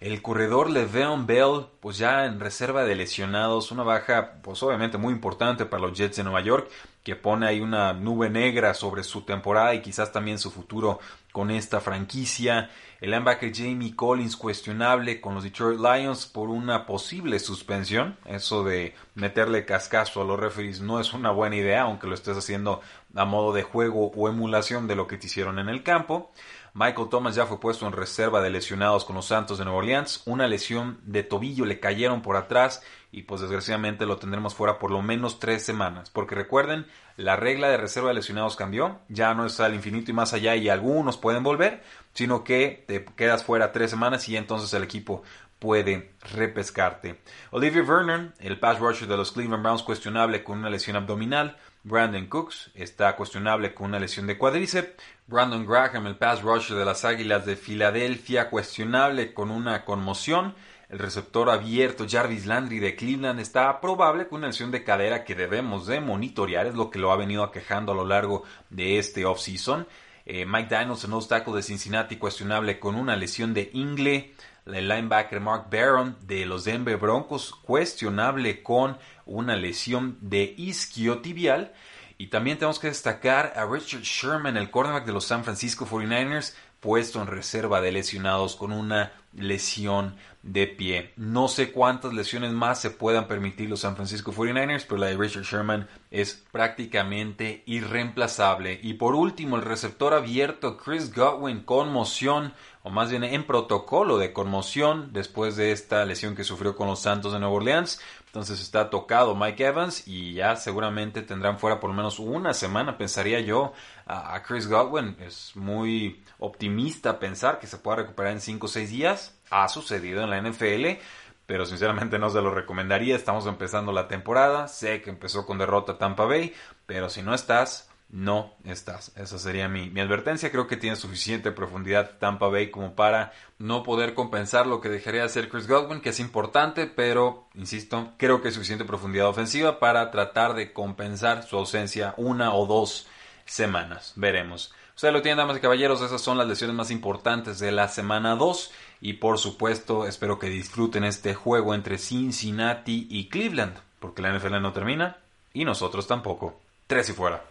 El 0.00 0.22
corredor 0.22 0.70
Le'Veon 0.70 1.26
Bell, 1.26 1.66
pues 1.80 1.98
ya 1.98 2.24
en 2.26 2.38
reserva 2.38 2.84
de 2.84 2.94
lesionados, 2.94 3.72
una 3.72 3.82
baja 3.82 4.34
pues 4.42 4.62
obviamente 4.62 4.96
muy 4.96 5.12
importante 5.12 5.66
para 5.66 5.82
los 5.82 5.98
Jets 5.98 6.18
de 6.18 6.22
Nueva 6.22 6.40
York, 6.40 6.70
que 7.02 7.16
pone 7.16 7.48
ahí 7.48 7.60
una 7.60 7.94
nube 7.94 8.30
negra 8.30 8.74
sobre 8.74 9.02
su 9.02 9.22
temporada 9.22 9.74
y 9.74 9.82
quizás 9.82 10.12
también 10.12 10.38
su 10.38 10.52
futuro 10.52 11.00
con 11.32 11.50
esta 11.50 11.80
franquicia. 11.80 12.70
El 13.00 13.10
linebacker 13.10 13.52
Jamie 13.52 13.96
Collins 13.96 14.36
cuestionable 14.36 15.20
con 15.20 15.34
los 15.34 15.42
Detroit 15.42 15.80
Lions 15.80 16.26
por 16.26 16.48
una 16.48 16.86
posible 16.86 17.40
suspensión. 17.40 18.16
Eso 18.24 18.62
de 18.62 18.94
meterle 19.16 19.64
cascazo 19.64 20.22
a 20.22 20.24
los 20.24 20.38
referees 20.38 20.80
no 20.80 21.00
es 21.00 21.12
una 21.12 21.32
buena 21.32 21.56
idea, 21.56 21.82
aunque 21.82 22.06
lo 22.06 22.14
estés 22.14 22.36
haciendo 22.36 22.82
a 23.16 23.24
modo 23.24 23.52
de 23.52 23.64
juego 23.64 24.12
o 24.14 24.28
emulación 24.28 24.86
de 24.86 24.94
lo 24.94 25.08
que 25.08 25.16
te 25.16 25.26
hicieron 25.26 25.58
en 25.58 25.68
el 25.68 25.82
campo. 25.82 26.30
Michael 26.74 27.08
Thomas 27.08 27.34
ya 27.34 27.46
fue 27.46 27.60
puesto 27.60 27.86
en 27.86 27.92
reserva 27.92 28.40
de 28.40 28.50
lesionados 28.50 29.04
con 29.04 29.16
los 29.16 29.26
Santos 29.26 29.58
de 29.58 29.64
Nueva 29.64 29.78
Orleans. 29.78 30.22
Una 30.26 30.46
lesión 30.46 31.00
de 31.04 31.22
tobillo 31.22 31.64
le 31.64 31.80
cayeron 31.80 32.22
por 32.22 32.36
atrás 32.36 32.82
y 33.10 33.22
pues 33.22 33.40
desgraciadamente 33.40 34.06
lo 34.06 34.18
tendremos 34.18 34.54
fuera 34.54 34.78
por 34.78 34.90
lo 34.90 35.02
menos 35.02 35.40
tres 35.40 35.64
semanas. 35.64 36.10
Porque 36.10 36.34
recuerden, 36.34 36.86
la 37.16 37.36
regla 37.36 37.68
de 37.68 37.78
reserva 37.78 38.08
de 38.08 38.14
lesionados 38.14 38.56
cambió. 38.56 39.00
Ya 39.08 39.34
no 39.34 39.46
es 39.46 39.58
al 39.60 39.74
infinito 39.74 40.10
y 40.10 40.14
más 40.14 40.32
allá 40.34 40.56
y 40.56 40.68
algunos 40.68 41.16
pueden 41.16 41.42
volver, 41.42 41.82
sino 42.12 42.44
que 42.44 42.84
te 42.86 43.04
quedas 43.04 43.44
fuera 43.44 43.72
tres 43.72 43.90
semanas 43.90 44.28
y 44.28 44.36
entonces 44.36 44.72
el 44.74 44.82
equipo 44.82 45.22
puede 45.58 46.12
repescarte. 46.34 47.20
Olivia 47.50 47.82
Vernon, 47.82 48.34
el 48.38 48.58
pass 48.58 48.78
rusher 48.78 49.08
de 49.08 49.16
los 49.16 49.32
Cleveland 49.32 49.62
Browns, 49.62 49.82
cuestionable 49.82 50.44
con 50.44 50.58
una 50.58 50.70
lesión 50.70 50.96
abdominal. 50.96 51.56
Brandon 51.84 52.26
Cooks 52.26 52.70
está 52.74 53.16
cuestionable 53.16 53.74
con 53.74 53.86
una 53.86 53.98
lesión 53.98 54.26
de 54.26 54.36
cuádriceps. 54.36 55.02
Brandon 55.28 55.66
Graham, 55.66 56.06
el 56.06 56.16
pass 56.16 56.40
rusher 56.40 56.74
de 56.74 56.86
las 56.86 57.04
Águilas 57.04 57.44
de 57.44 57.54
Filadelfia, 57.54 58.48
cuestionable 58.48 59.34
con 59.34 59.50
una 59.50 59.84
conmoción. 59.84 60.54
El 60.88 60.98
receptor 60.98 61.50
abierto 61.50 62.06
Jarvis 62.08 62.46
Landry 62.46 62.78
de 62.78 62.96
Cleveland 62.96 63.38
está 63.38 63.78
probable 63.78 64.26
con 64.26 64.38
una 64.38 64.46
lesión 64.46 64.70
de 64.70 64.84
cadera 64.84 65.24
que 65.24 65.34
debemos 65.34 65.86
de 65.86 66.00
monitorear, 66.00 66.66
es 66.66 66.74
lo 66.74 66.88
que 66.88 66.98
lo 66.98 67.12
ha 67.12 67.16
venido 67.16 67.42
aquejando 67.42 67.92
a 67.92 67.94
lo 67.94 68.06
largo 68.06 68.44
de 68.70 68.98
este 68.98 69.26
offseason. 69.26 69.86
Eh, 70.24 70.46
Mike 70.46 70.70
Daniels, 70.70 71.04
el 71.04 71.28
tackle 71.28 71.56
de 71.56 71.62
Cincinnati, 71.62 72.16
cuestionable 72.16 72.78
con 72.78 72.94
una 72.94 73.14
lesión 73.14 73.52
de 73.52 73.68
ingle. 73.74 74.32
El 74.64 74.88
linebacker 74.88 75.40
Mark 75.40 75.66
Barron 75.70 76.16
de 76.22 76.46
los 76.46 76.64
Denver 76.64 76.96
Broncos, 76.96 77.54
cuestionable 77.54 78.62
con 78.62 78.96
una 79.26 79.56
lesión 79.56 80.16
de 80.22 80.54
isquiotibial. 80.56 81.74
Y 82.20 82.26
también 82.26 82.58
tenemos 82.58 82.80
que 82.80 82.88
destacar 82.88 83.52
a 83.54 83.64
Richard 83.64 84.02
Sherman, 84.02 84.56
el 84.56 84.72
cornerback 84.72 85.06
de 85.06 85.12
los 85.12 85.24
San 85.24 85.44
Francisco 85.44 85.86
49ers, 85.86 86.52
puesto 86.80 87.22
en 87.22 87.28
reserva 87.28 87.80
de 87.80 87.92
lesionados 87.92 88.56
con 88.56 88.72
una 88.72 89.12
lesión 89.32 90.16
de 90.52 90.66
pie. 90.66 91.12
No 91.16 91.48
sé 91.48 91.72
cuántas 91.72 92.14
lesiones 92.14 92.52
más 92.52 92.80
se 92.80 92.90
puedan 92.90 93.28
permitir 93.28 93.68
los 93.68 93.80
San 93.80 93.96
Francisco 93.96 94.32
49ers, 94.32 94.86
pero 94.88 94.98
la 94.98 95.08
de 95.08 95.16
Richard 95.16 95.44
Sherman 95.44 95.88
es 96.10 96.42
prácticamente 96.50 97.62
irreemplazable. 97.66 98.80
Y 98.82 98.94
por 98.94 99.14
último, 99.14 99.56
el 99.56 99.62
receptor 99.62 100.14
abierto 100.14 100.78
Chris 100.78 101.14
Godwin, 101.14 101.60
conmoción, 101.60 102.54
o 102.82 102.90
más 102.90 103.10
bien 103.10 103.24
en 103.24 103.44
protocolo 103.44 104.16
de 104.16 104.32
conmoción 104.32 105.10
después 105.12 105.56
de 105.56 105.72
esta 105.72 106.04
lesión 106.06 106.34
que 106.34 106.44
sufrió 106.44 106.74
con 106.74 106.88
los 106.88 107.00
Santos 107.00 107.32
de 107.32 107.38
Nueva 107.40 107.54
Orleans. 107.54 108.00
Entonces 108.26 108.60
está 108.60 108.90
tocado 108.90 109.34
Mike 109.34 109.64
Evans 109.64 110.06
y 110.06 110.34
ya 110.34 110.54
seguramente 110.56 111.22
tendrán 111.22 111.58
fuera 111.58 111.80
por 111.80 111.90
lo 111.90 111.96
menos 111.96 112.18
una 112.18 112.52
semana, 112.52 112.98
pensaría 112.98 113.40
yo, 113.40 113.72
a, 114.06 114.42
Chris 114.42 114.68
Godwin. 114.68 115.16
Es 115.20 115.56
muy 115.56 116.22
optimista 116.38 117.18
pensar 117.18 117.58
que 117.58 117.66
se 117.66 117.78
pueda 117.78 117.98
recuperar 117.98 118.32
en 118.32 118.40
5 118.40 118.66
o 118.66 118.68
6 118.68 118.90
días. 118.90 119.37
Ha 119.50 119.68
sucedido 119.68 120.22
en 120.22 120.30
la 120.30 120.40
NFL, 120.40 121.00
pero 121.46 121.64
sinceramente 121.66 122.18
no 122.18 122.30
se 122.30 122.42
lo 122.42 122.50
recomendaría. 122.50 123.16
Estamos 123.16 123.46
empezando 123.46 123.92
la 123.92 124.08
temporada, 124.08 124.68
sé 124.68 125.00
que 125.02 125.10
empezó 125.10 125.46
con 125.46 125.58
derrota 125.58 125.98
Tampa 125.98 126.24
Bay, 126.24 126.54
pero 126.86 127.08
si 127.08 127.22
no 127.22 127.34
estás, 127.34 127.88
no 128.10 128.54
estás. 128.64 129.12
Esa 129.16 129.38
sería 129.38 129.68
mi, 129.68 129.90
mi, 129.90 130.00
advertencia. 130.00 130.50
Creo 130.50 130.66
que 130.66 130.76
tiene 130.76 130.96
suficiente 130.96 131.52
profundidad 131.52 132.18
Tampa 132.18 132.48
Bay 132.48 132.70
como 132.70 132.94
para 132.94 133.32
no 133.58 133.82
poder 133.82 134.14
compensar 134.14 134.66
lo 134.66 134.80
que 134.80 134.88
dejaría 134.88 135.20
de 135.20 135.26
hacer 135.26 135.48
Chris 135.48 135.66
Godwin, 135.66 136.00
que 136.00 136.10
es 136.10 136.20
importante, 136.20 136.86
pero, 136.86 137.48
insisto, 137.54 138.12
creo 138.16 138.40
que 138.40 138.48
hay 138.48 138.54
suficiente 138.54 138.84
profundidad 138.84 139.28
ofensiva 139.28 139.78
para 139.78 140.10
tratar 140.10 140.54
de 140.54 140.72
compensar 140.72 141.42
su 141.42 141.56
ausencia 141.56 142.14
una 142.16 142.54
o 142.54 142.66
dos 142.66 143.06
semanas. 143.44 144.12
Veremos. 144.16 144.72
Ustedes 144.94 145.14
lo 145.14 145.22
tienen, 145.22 145.38
damas 145.38 145.56
y 145.56 145.60
caballeros, 145.60 146.02
esas 146.02 146.20
son 146.20 146.38
las 146.38 146.48
lesiones 146.48 146.74
más 146.74 146.90
importantes 146.90 147.58
de 147.60 147.70
la 147.70 147.88
semana 147.88 148.34
2 148.34 148.72
y 149.00 149.14
por 149.14 149.38
supuesto 149.38 150.06
espero 150.06 150.38
que 150.38 150.48
disfruten 150.48 151.04
este 151.04 151.34
juego 151.34 151.74
entre 151.74 151.98
Cincinnati 151.98 153.06
y 153.10 153.28
Cleveland, 153.28 153.76
porque 154.00 154.22
la 154.22 154.36
NFL 154.36 154.60
no 154.60 154.72
termina 154.72 155.18
y 155.52 155.64
nosotros 155.64 156.06
tampoco. 156.06 156.60
Tres 156.86 157.08
y 157.10 157.12
fuera. 157.12 157.44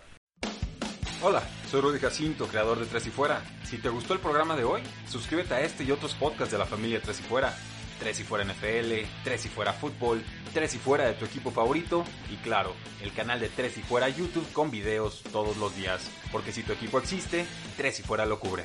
Hola, 1.21 1.41
soy 1.71 1.81
Rudy 1.81 1.99
Jacinto, 1.99 2.47
creador 2.47 2.79
de 2.79 2.85
Tres 2.85 3.07
y 3.07 3.09
Fuera. 3.09 3.41
Si 3.63 3.79
te 3.79 3.89
gustó 3.89 4.13
el 4.13 4.19
programa 4.19 4.55
de 4.55 4.63
hoy, 4.63 4.83
suscríbete 5.09 5.55
a 5.55 5.61
este 5.61 5.83
y 5.83 5.89
otros 5.91 6.13
podcasts 6.13 6.51
de 6.51 6.59
la 6.59 6.67
familia 6.67 7.01
Tres 7.01 7.19
y 7.19 7.23
Fuera. 7.23 7.57
Tres 7.97 8.19
y 8.19 8.23
Fuera 8.23 8.45
NFL, 8.45 8.93
Tres 9.23 9.45
y 9.47 9.49
Fuera 9.49 9.73
Fútbol, 9.73 10.23
Tres 10.53 10.75
y 10.75 10.77
Fuera 10.77 11.07
de 11.07 11.13
tu 11.13 11.25
equipo 11.25 11.49
favorito 11.49 12.03
y 12.31 12.35
claro, 12.37 12.75
el 13.01 13.11
canal 13.13 13.39
de 13.39 13.49
Tres 13.49 13.79
y 13.79 13.81
Fuera 13.81 14.09
YouTube 14.09 14.51
con 14.53 14.69
videos 14.69 15.23
todos 15.31 15.57
los 15.57 15.75
días. 15.75 16.07
Porque 16.31 16.51
si 16.51 16.61
tu 16.61 16.73
equipo 16.73 16.99
existe, 16.99 17.47
Tres 17.77 17.99
y 17.99 18.03
Fuera 18.03 18.27
lo 18.27 18.39
cubre. 18.39 18.63